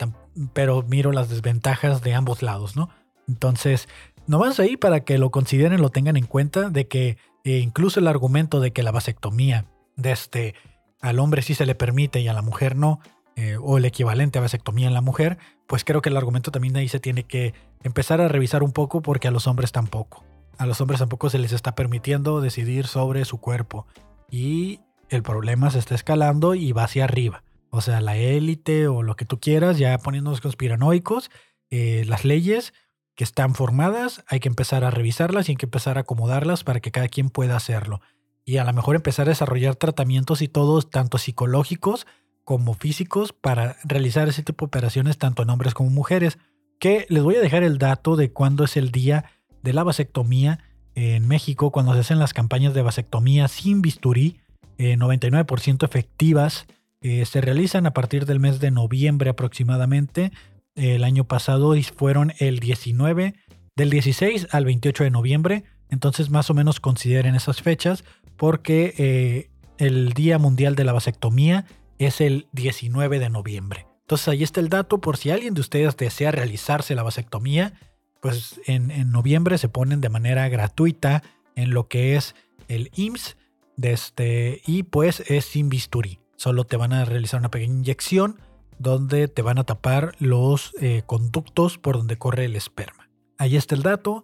[0.53, 2.89] pero miro las desventajas de ambos lados, ¿no?
[3.27, 3.87] Entonces,
[4.25, 7.99] no nomás ahí para que lo consideren, lo tengan en cuenta, de que eh, incluso
[7.99, 10.55] el argumento de que la vasectomía de este,
[11.01, 12.99] al hombre sí se le permite y a la mujer no,
[13.35, 15.37] eh, o el equivalente a vasectomía en la mujer,
[15.67, 19.01] pues creo que el argumento también ahí se tiene que empezar a revisar un poco
[19.01, 20.23] porque a los hombres tampoco.
[20.57, 23.87] A los hombres tampoco se les está permitiendo decidir sobre su cuerpo.
[24.29, 27.43] Y el problema se está escalando y va hacia arriba.
[27.71, 31.31] O sea, la élite o lo que tú quieras, ya poniéndonos conspiranoicos,
[31.71, 32.73] eh, las leyes
[33.15, 36.81] que están formadas, hay que empezar a revisarlas y hay que empezar a acomodarlas para
[36.81, 37.99] que cada quien pueda hacerlo.
[38.45, 42.07] Y a lo mejor empezar a desarrollar tratamientos y todos, tanto psicológicos
[42.43, 46.37] como físicos, para realizar ese tipo de operaciones tanto en hombres como mujeres.
[46.79, 49.25] Que les voy a dejar el dato de cuándo es el día
[49.61, 50.59] de la vasectomía
[50.95, 54.41] en México, cuando se hacen las campañas de vasectomía sin bisturí,
[54.77, 56.67] 99% eh, efectivas,
[57.01, 60.31] eh, se realizan a partir del mes de noviembre aproximadamente
[60.75, 63.35] el año pasado fueron el 19,
[63.75, 65.63] del 16 al 28 de noviembre.
[65.93, 68.03] Entonces más o menos consideren esas fechas
[68.35, 71.65] porque eh, el Día Mundial de la Vasectomía
[71.99, 73.85] es el 19 de noviembre.
[74.01, 77.73] Entonces ahí está el dato por si alguien de ustedes desea realizarse la vasectomía,
[78.21, 81.23] pues en, noviembre se ponen de manera gratuita
[81.55, 82.35] en lo que es
[82.67, 83.37] el IMSS
[83.77, 86.19] de este, y pues es sin bisturí.
[86.35, 88.39] Solo te van a realizar una pequeña inyección
[88.79, 93.09] donde te van a tapar los eh, conductos por donde corre el esperma.
[93.37, 94.23] Ahí está el dato.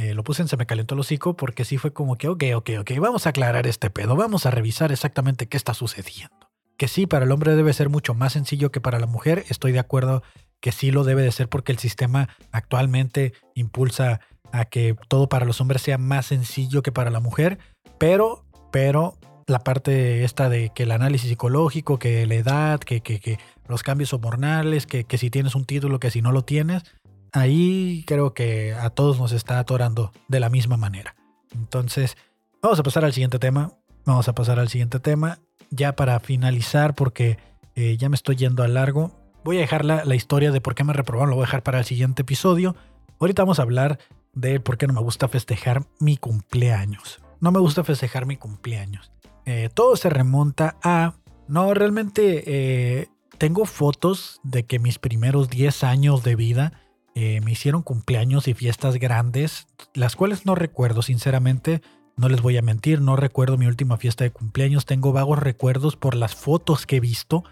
[0.00, 2.42] Eh, lo puse en se me calentó el hocico porque sí fue como que, ok,
[2.54, 6.48] ok, ok, vamos a aclarar este pedo, vamos a revisar exactamente qué está sucediendo.
[6.78, 9.72] Que sí, para el hombre debe ser mucho más sencillo que para la mujer, estoy
[9.72, 10.22] de acuerdo
[10.58, 14.20] que sí lo debe de ser porque el sistema actualmente impulsa
[14.52, 17.58] a que todo para los hombres sea más sencillo que para la mujer,
[17.98, 23.38] pero, pero la parte esta de que el análisis psicológico, que la edad, que, que,
[23.68, 26.84] los cambios hormonales, que, que, si tienes un título, que si no lo tienes,
[27.32, 31.14] ahí creo que a todos nos está atorando de la misma manera.
[31.52, 32.16] Entonces,
[32.62, 33.72] vamos a pasar al siguiente tema.
[34.04, 35.38] Vamos a pasar al siguiente tema.
[35.70, 37.38] Ya para finalizar, porque
[37.74, 39.12] eh, ya me estoy yendo a largo,
[39.44, 41.62] voy a dejar la, la historia de por qué me reprobaron, lo voy a dejar
[41.62, 42.74] para el siguiente episodio.
[43.20, 43.98] Ahorita vamos a hablar
[44.32, 47.20] de por qué no me gusta festejar mi cumpleaños.
[47.40, 49.12] No me gusta festejar mi cumpleaños.
[49.46, 51.14] Eh, todo se remonta a...
[51.48, 53.08] No, realmente eh,
[53.38, 56.72] tengo fotos de que mis primeros 10 años de vida
[57.20, 61.82] eh, me hicieron cumpleaños y fiestas grandes, las cuales no recuerdo, sinceramente.
[62.16, 64.86] No les voy a mentir, no recuerdo mi última fiesta de cumpleaños.
[64.86, 67.44] Tengo vagos recuerdos por las fotos que he visto.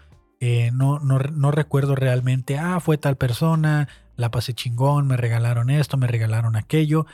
[0.73, 5.97] no, no, no, recuerdo realmente, ah, fue tal persona, la pasé chingón, me regalaron esto,
[5.97, 7.05] me regalaron aquello.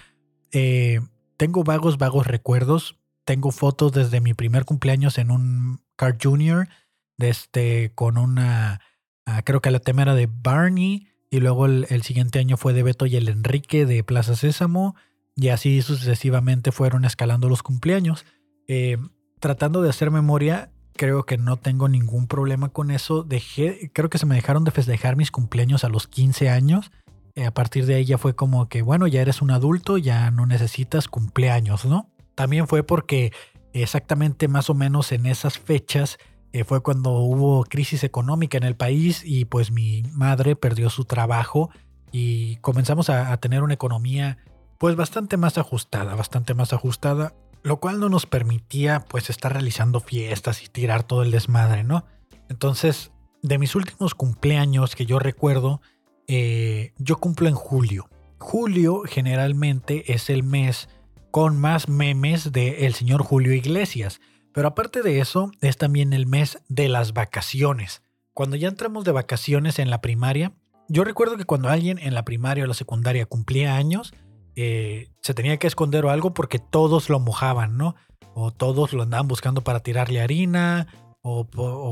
[1.37, 6.69] tengo vagos, vagos recuerdos tengo fotos desde mi primer cumpleaños en un Car Junior,
[7.17, 8.81] este, con una,
[9.25, 12.81] ah, creo que la tema era de Barney, y luego el, siguiente año fue de
[12.81, 14.95] Beto y el Enrique de Plaza Sésamo,
[15.35, 18.25] y así sucesivamente fueron escalando los cumpleaños.
[18.69, 18.97] Eh,
[19.41, 23.23] tratando de hacer memoria, creo que no tengo ningún problema con eso.
[23.23, 26.91] Dejé, creo que se me dejaron de festejar mis cumpleaños a los 15 años.
[27.35, 30.31] Eh, a partir de ahí ya fue como que, bueno, ya eres un adulto, ya
[30.31, 32.09] no necesitas cumpleaños, ¿no?
[32.35, 33.33] También fue porque
[33.73, 36.17] exactamente más o menos en esas fechas
[36.55, 41.03] eh, fue cuando hubo crisis económica en el país y pues mi madre perdió su
[41.03, 41.69] trabajo
[42.13, 44.37] y comenzamos a, tener una economía
[44.77, 49.99] pues bastante más ajustada, bastante más ajustada, lo cual no nos permitía pues estar realizando
[49.99, 52.05] fiestas y tirar todo el desmadre, ¿no?
[52.47, 55.81] Entonces, de mis últimos cumpleaños que yo recuerdo,
[56.29, 58.07] eh, yo cumplo en julio.
[58.37, 60.87] Julio generalmente es el mes
[61.31, 64.21] con más memes de el señor Julio Iglesias.
[64.55, 68.01] Pero aparte de eso, es también el mes de las vacaciones.
[68.33, 70.53] Cuando ya entramos de vacaciones en la primaria,
[70.87, 74.13] yo recuerdo que cuando alguien en la primaria o la secundaria cumplía años,
[74.55, 77.95] eh, se tenía que esconder o algo porque todos lo mojaban, ¿no?
[78.33, 80.87] O todos lo andaban buscando para tirarle harina
[81.21, 81.45] o,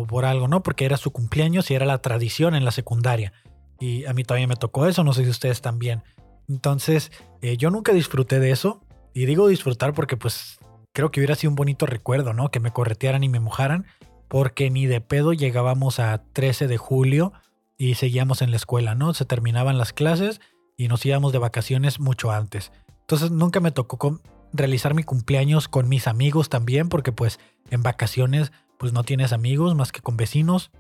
[0.08, 0.64] por algo, ¿no?
[0.64, 3.34] Porque era su cumpleaños y era la tradición en la secundaria.
[3.78, 6.04] Y a mí todavía me tocó eso, no sé si ustedes también.
[6.48, 7.12] Entonces,
[7.42, 8.80] eh, yo nunca disfruté de eso.
[9.14, 10.60] Y digo disfrutar porque pues
[10.94, 12.50] creo que hubiera sido un bonito recuerdo, ¿no?
[12.50, 13.86] Que me corretearan y me mojaran,
[14.28, 17.34] porque ni de pedo llegábamos a 13 de julio
[17.78, 19.14] y seguíamos en la escuela, ¿no?
[19.14, 20.40] Se terminaban las clases
[20.78, 22.72] y nos íbamos de vacaciones mucho antes.
[23.02, 24.22] Entonces nunca me tocó
[24.54, 27.40] realizar mi cumpleaños con mis amigos también, porque pues
[27.70, 30.72] en vacaciones pues no tienes amigos más que con vecinos.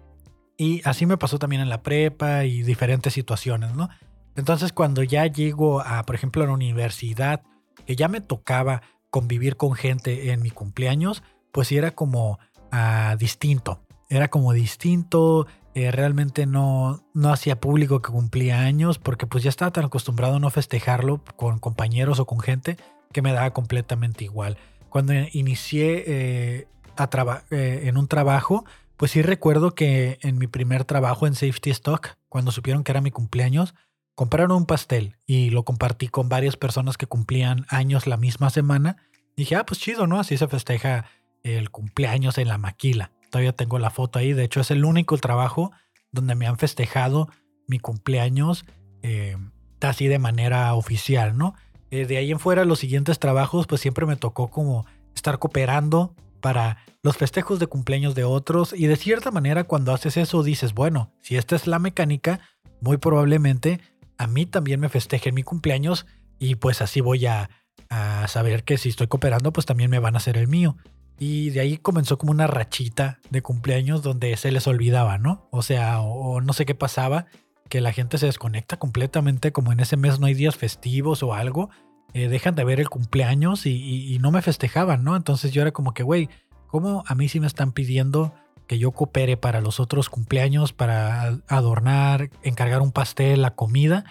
[0.58, 3.90] Y así me pasó también en la prepa y diferentes situaciones, ¿no?
[4.36, 7.42] Entonces cuando ya llego a, por ejemplo, a la universidad
[7.86, 8.84] que ya me tocaba
[9.14, 12.40] convivir con gente en mi cumpleaños, pues era como
[12.72, 13.80] ah, distinto.
[14.10, 15.46] Era como distinto,
[15.76, 20.38] eh, realmente no, no hacía público que cumplía años porque pues ya estaba tan acostumbrado
[20.38, 22.78] a no festejarlo con compañeros o con gente
[23.12, 24.58] que me daba completamente igual.
[24.90, 27.08] Cuando inicié eh, a
[27.52, 28.66] eh, en un trabajo,
[28.98, 33.02] pues sí recuerdo que en mi primer trabajo en Safety Stock, cuando supieron que era
[33.02, 33.76] mi cumpleaños,
[34.16, 38.98] compraron un pastel y lo compartí con varias personas que cumplían años la misma semana.
[39.36, 40.20] Dije, ah, pues chido, ¿no?
[40.20, 41.06] Así se festeja
[41.44, 43.12] el cumpleaños en la maquila.
[43.30, 44.34] Todavía tengo la foto ahí.
[44.34, 45.72] De hecho, es el único trabajo
[46.12, 47.30] donde me han festejado
[47.68, 48.66] mi cumpleaños
[49.02, 49.38] eh,
[49.82, 51.56] así de manera oficial, ¿no?
[51.92, 54.86] Eh, de ahí en fuera, los siguientes trabajos, pues siempre me tocó como
[55.16, 58.74] estar cooperando para los festejos de cumpleaños de otros.
[58.74, 62.40] Y de cierta manera, cuando haces eso, dices, bueno, si esta es la mecánica,
[62.82, 63.80] muy probablemente
[64.24, 66.06] a mí también me festejen mi cumpleaños
[66.40, 67.50] y pues así voy a,
[67.90, 70.78] a saber que si estoy cooperando, pues también me van a hacer el mío.
[71.20, 75.48] Y de ahí comenzó como una rachita de cumpleaños donde se les olvidaba, ¿no?
[75.52, 77.28] O sea, o, no sé qué pasaba,
[77.70, 81.34] que la gente se desconecta completamente, como en ese mes no hay días festivos o
[81.34, 81.70] algo,
[82.14, 85.16] eh, dejan de ver el cumpleaños y, y- y no me festejaban, ¿no?
[85.16, 86.30] Entonces yo era como que, güey,
[86.68, 88.34] ¿cómo a mí sí me están pidiendo
[88.68, 94.06] que yo coopere para los otros cumpleaños, para adornar, encargar un pastel, la comida?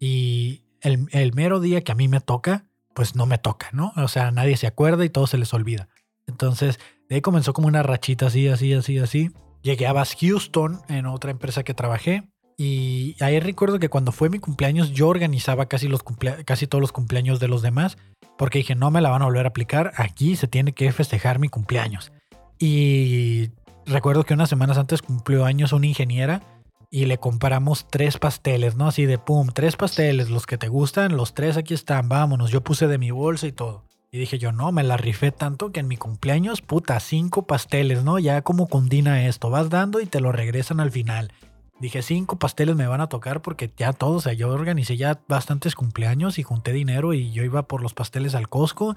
[0.00, 3.92] Y el, el mero día que a mí me toca, pues no me toca, ¿no?
[3.96, 5.88] O sea, nadie se acuerda y todo se les olvida.
[6.26, 6.78] Entonces,
[7.08, 9.30] de ahí comenzó como una rachita así, así, así, así.
[9.62, 12.28] Llegué a Bass Houston en otra empresa que trabajé.
[12.56, 16.82] Y ahí recuerdo que cuando fue mi cumpleaños, yo organizaba casi, los cumplea- casi todos
[16.82, 17.98] los cumpleaños de los demás.
[18.36, 19.92] Porque dije, no me la van a volver a aplicar.
[19.96, 22.12] Aquí se tiene que festejar mi cumpleaños.
[22.58, 23.50] Y
[23.88, 26.42] recuerdo que unas semanas antes cumplió años una ingeniera
[26.90, 28.88] y le compramos tres pasteles, ¿no?
[28.88, 32.50] Así de pum, tres pasteles, los que te gustan, los tres aquí están, vámonos.
[32.50, 33.84] Yo puse de mi bolsa y todo.
[34.10, 38.04] Y dije yo, no, me la rifé tanto que en mi cumpleaños, puta, cinco pasteles,
[38.04, 38.18] ¿no?
[38.18, 41.30] Ya como condina esto, vas dando y te lo regresan al final.
[41.78, 45.20] Dije, cinco pasteles me van a tocar porque ya todos, o sea, yo organicé ya
[45.28, 48.96] bastantes cumpleaños y junté dinero y yo iba por los pasteles al Costco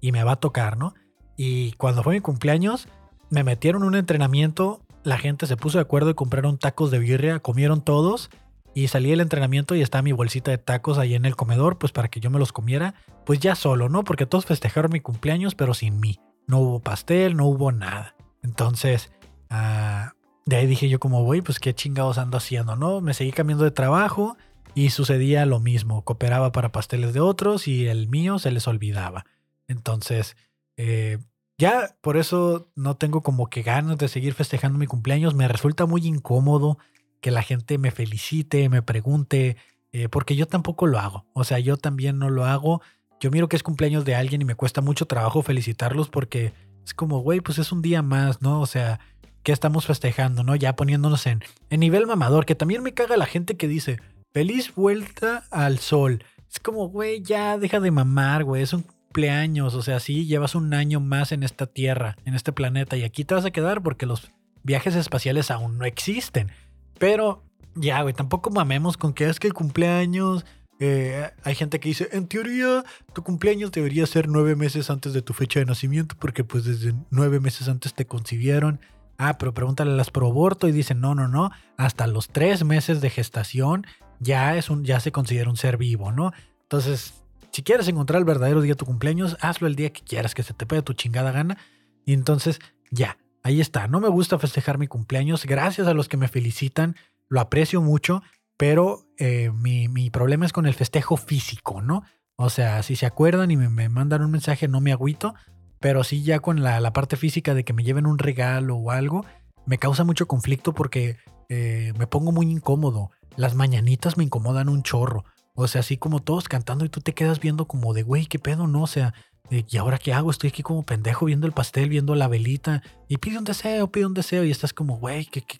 [0.00, 0.94] y me va a tocar, ¿no?
[1.36, 2.88] Y cuando fue mi cumpleaños,
[3.32, 7.38] me metieron un entrenamiento, la gente se puso de acuerdo y compraron tacos de birria,
[7.38, 8.28] comieron todos
[8.74, 11.92] y salí del entrenamiento y estaba mi bolsita de tacos ahí en el comedor, pues
[11.92, 12.92] para que yo me los comiera,
[13.24, 14.04] pues ya solo, ¿no?
[14.04, 16.20] Porque todos festejaron mi cumpleaños, pero sin mí.
[16.46, 18.16] No hubo pastel, no hubo nada.
[18.42, 19.10] Entonces,
[19.48, 20.12] ah,
[20.44, 23.00] de ahí dije yo como, güey, pues qué chingados ando haciendo, ¿no?
[23.00, 24.36] Me seguí cambiando de trabajo
[24.74, 26.04] y sucedía lo mismo.
[26.04, 29.24] Cooperaba para pasteles de otros y el mío se les olvidaba.
[29.68, 30.36] Entonces,
[30.76, 31.16] eh,
[31.58, 35.34] ya por eso no tengo como que ganas de seguir festejando mi cumpleaños.
[35.34, 36.78] Me resulta muy incómodo
[37.20, 39.56] que la gente me felicite, me pregunte,
[39.92, 41.26] eh, porque yo tampoco lo hago.
[41.34, 42.82] O sea, yo también no lo hago.
[43.20, 46.52] Yo miro que es cumpleaños de alguien y me cuesta mucho trabajo felicitarlos porque
[46.84, 48.60] es como, güey, pues es un día más, ¿no?
[48.60, 48.98] O sea,
[49.44, 50.56] ¿qué estamos festejando, no?
[50.56, 54.00] Ya poniéndonos en, en nivel mamador, que también me caga la gente que dice,
[54.32, 56.24] feliz vuelta al sol.
[56.50, 60.54] Es como, güey, ya deja de mamar, güey, es un cumpleaños, o sea, sí, llevas
[60.54, 63.82] un año más en esta tierra, en este planeta, y aquí te vas a quedar
[63.82, 64.30] porque los
[64.62, 66.50] viajes espaciales aún no existen.
[66.98, 67.42] Pero
[67.74, 70.46] ya, güey, tampoco mamemos con que es que el cumpleaños.
[70.80, 75.20] eh, hay gente que dice, en teoría, tu cumpleaños debería ser nueve meses antes de
[75.20, 78.80] tu fecha de nacimiento, porque pues desde nueve meses antes te concibieron.
[79.18, 82.64] Ah, pero pregúntale a las pro aborto y dicen, no, no, no, hasta los tres
[82.64, 83.86] meses de gestación
[84.20, 86.32] ya, es un, ya se considera un ser vivo, ¿no?
[86.62, 87.21] Entonces,
[87.52, 90.42] si quieres encontrar el verdadero día de tu cumpleaños, hazlo el día que quieras, que
[90.42, 91.58] se te pegue tu chingada gana.
[92.06, 92.58] Y entonces,
[92.90, 93.88] ya, ahí está.
[93.88, 95.44] No me gusta festejar mi cumpleaños.
[95.44, 96.96] Gracias a los que me felicitan,
[97.28, 98.22] lo aprecio mucho,
[98.56, 102.04] pero eh, mi, mi problema es con el festejo físico, ¿no?
[102.36, 105.34] O sea, si se acuerdan y me, mandan un mensaje, no me agüito,
[105.78, 108.90] pero sí ya con la, la parte física de que me lleven un regalo o
[108.90, 109.26] algo,
[109.66, 113.10] me causa mucho conflicto porque eh, me pongo muy incómodo.
[113.36, 115.24] Las mañanitas me incomodan un chorro.
[115.54, 118.38] O sea, así como todos cantando y tú te quedas viendo como de, güey, ¿qué
[118.38, 118.66] pedo?
[118.66, 119.14] No, o sea,
[119.50, 120.30] ¿y ahora qué hago?
[120.30, 124.06] Estoy aquí como pendejo viendo el pastel, viendo la velita y pide un deseo, pide
[124.06, 125.58] un deseo y estás como, güey, que, que,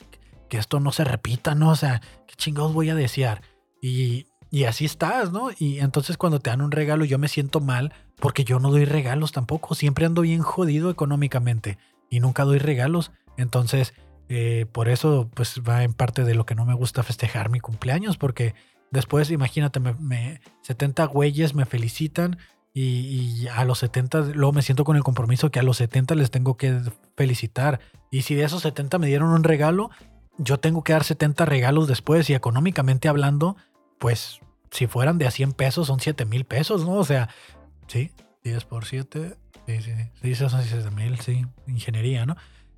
[0.49, 1.70] que esto no se repita, ¿no?
[1.70, 3.43] O sea, ¿qué chingados voy a desear?
[3.82, 5.49] Y, y así estás, ¿no?
[5.59, 8.84] Y entonces cuando te dan un regalo yo me siento mal porque yo no doy
[8.84, 9.74] regalos tampoco.
[9.74, 11.78] Siempre ando bien jodido económicamente
[12.11, 13.12] y nunca doy regalos.
[13.38, 13.95] Entonces,
[14.28, 17.61] eh, por eso pues va en parte de lo que no me gusta festejar mi
[17.61, 18.55] cumpleaños porque
[18.93, 22.38] después, imagínate, me, me- 70 güeyes me felicitan
[22.74, 26.30] y, a los 70 luego me siento con el compromiso que a los 70 les
[26.30, 26.80] tengo que
[27.16, 27.80] felicitar.
[28.11, 29.90] Y si de esos 70 me dieron un regalo,
[30.38, 33.57] yo tengo que dar 70 regalos después y económicamente hablando,
[33.99, 34.40] pues
[34.70, 36.95] si fueran de a 100 pesos son 7 mil pesos, ¿no?
[36.95, 37.28] O sea,
[37.88, 38.11] sí,
[38.43, 39.36] 10 por 7,
[39.66, 42.36] sí, sí, sí, son 7 mil, sí, ingeniería, ¿no?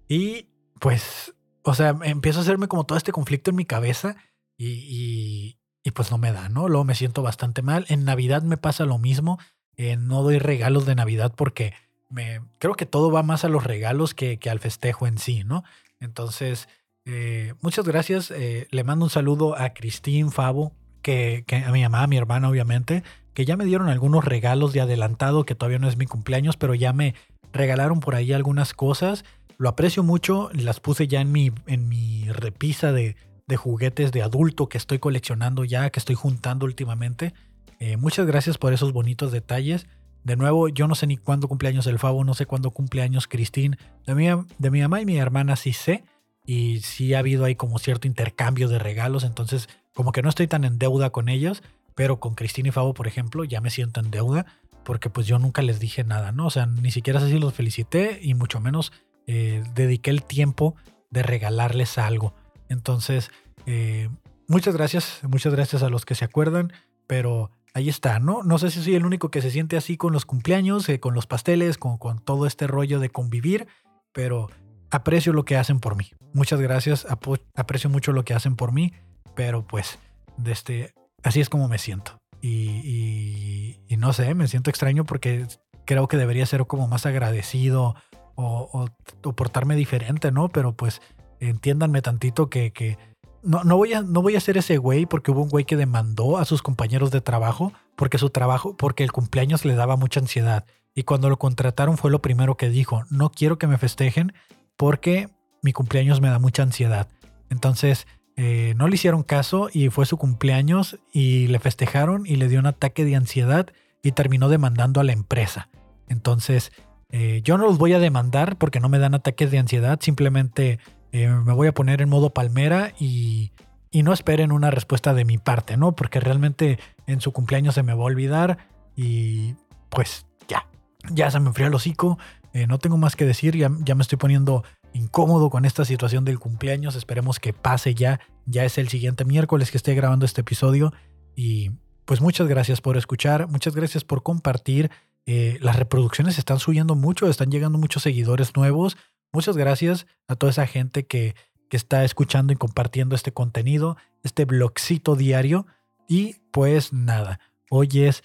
[0.09, 0.49] Y
[0.81, 4.17] pues, o sea, empiezo a hacerme como todo este conflicto en mi cabeza
[4.57, 6.69] y, y, y, pues no me da, ¿no?
[6.69, 7.85] Luego me siento bastante mal.
[7.89, 9.39] En Navidad me pasa lo mismo.
[9.77, 11.75] eh, no doy regalos de Navidad porque
[12.09, 15.45] me, creo que todo va más a los regalos que, que al festejo en sí,
[15.45, 15.65] ¿no?
[16.01, 16.69] Entonces,
[17.05, 18.31] eh, muchas gracias.
[18.31, 20.73] Eh, le mando un saludo a Cristín Favo,
[21.03, 23.03] que, que, a mi mamá, a mi hermana, obviamente,
[23.35, 26.75] que ya me dieron algunos regalos de adelantado, que todavía no es mi cumpleaños, pero
[26.75, 27.15] ya me
[27.53, 29.25] regalaron por ahí algunas cosas.
[29.59, 33.17] Lo aprecio mucho, las puse ya en mi, en mi repisa de,
[33.47, 37.35] de juguetes de adulto que estoy coleccionando ya, que estoy juntando últimamente.
[37.79, 39.87] Eh, muchas gracias por esos bonitos detalles.
[40.23, 43.77] De nuevo, yo no sé ni cuándo cumpleaños el Favo, no sé cuándo cumpleaños Cristín.
[44.07, 44.27] De mi,
[44.59, 46.05] de mi mamá y mi hermana sí sé.
[46.47, 49.25] Y sí ha habido ahí como cierto intercambio de regalos.
[49.25, 51.63] Entonces, como que no estoy tan en deuda con ellos.
[51.95, 54.47] Pero con Cristín y Favo, por ejemplo, ya me siento en deuda.
[54.85, 56.47] Porque pues yo nunca les dije nada, ¿no?
[56.47, 58.19] O sea, ni siquiera así los felicité.
[58.23, 58.93] Y mucho menos
[59.27, 60.75] eh, dediqué el tiempo
[61.11, 62.35] de regalarles algo.
[62.69, 63.31] Entonces,
[63.67, 64.09] eh,
[64.49, 65.21] muchas gracias.
[65.23, 66.73] Muchas gracias a los que se acuerdan.
[67.07, 68.43] Pero ahí está, ¿no?
[68.43, 71.13] No sé si soy el único que se siente así con los cumpleaños, eh, con
[71.13, 73.67] los pasteles, con, todo este rollo de convivir,
[74.13, 74.49] pero
[74.91, 76.13] aprecio lo que hacen por mí.
[76.33, 77.07] Muchas gracias,
[77.55, 78.93] aprecio mucho lo que hacen por mí,
[79.35, 79.99] pero pues
[80.47, 82.19] este, así es como me siento.
[82.41, 85.47] Y, y, no sé, me siento extraño porque
[85.87, 87.95] creo que debería ser como más agradecido
[88.35, 88.87] o, o,
[89.23, 90.51] o portarme diferente, ¿no?
[90.51, 91.01] Pero pues
[91.49, 92.99] entiéndanme tantito que, que
[93.43, 95.77] no, no, voy a, no voy a ser ese güey porque hubo un güey que
[95.77, 100.21] demandó a sus compañeros de trabajo porque su trabajo, porque el cumpleaños le daba mucha
[100.21, 100.65] ansiedad.
[100.95, 104.33] Y cuando lo contrataron fue lo primero que dijo, no quiero que me festejen
[104.77, 105.29] porque
[105.63, 107.09] mi cumpleaños me da mucha ansiedad.
[107.51, 112.49] Entonces eh, no le hicieron caso y fue su cumpleaños y le festejaron y le
[112.49, 113.67] dio un ataque de ansiedad
[114.03, 115.69] y terminó demandando a la empresa.
[116.09, 116.73] Entonces
[117.11, 120.79] eh, yo no los voy a demandar porque no me dan ataques de ansiedad, simplemente
[121.15, 123.53] eh, me voy a poner en modo palmera y,
[123.93, 125.95] y, no esperen una respuesta de mi parte, ¿no?
[125.95, 128.59] Porque realmente en su cumpleaños se me va a olvidar
[128.97, 129.55] y
[129.91, 130.67] pues ya,
[131.13, 132.19] ya se me enfrió el hocico,
[132.53, 136.25] eh, no tengo más que decir, ya, ya me estoy poniendo incómodo con esta situación
[136.25, 140.41] del cumpleaños, esperemos que pase ya, ya es el siguiente miércoles que esté grabando este
[140.41, 140.93] episodio
[141.37, 141.71] y
[142.07, 144.91] pues muchas gracias por escuchar, muchas gracias por compartir.
[145.27, 148.97] Eh, las reproducciones están subiendo mucho, están llegando muchos seguidores nuevos.
[149.35, 151.35] Muchas gracias a toda esa gente que,
[151.69, 155.67] que está escuchando y compartiendo este contenido, este blogcito diario.
[156.09, 158.23] Y pues nada, hoy es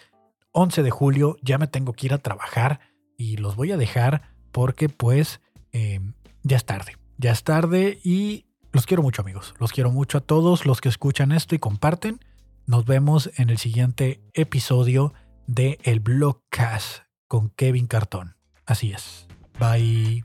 [0.52, 2.80] 11 de julio, ya me tengo que ir a trabajar
[3.18, 5.42] y los voy a dejar porque pues
[5.72, 6.00] eh,
[6.44, 10.22] ya es tarde, ya es tarde y los quiero mucho amigos, los quiero mucho a
[10.22, 12.20] todos los que escuchan esto y comparten.
[12.68, 15.16] Nos vemos en el siguiente episodio
[15.48, 18.36] de El Blogcast con Kevin Cartón.
[18.68, 19.26] Así es.
[19.60, 20.24] Bye.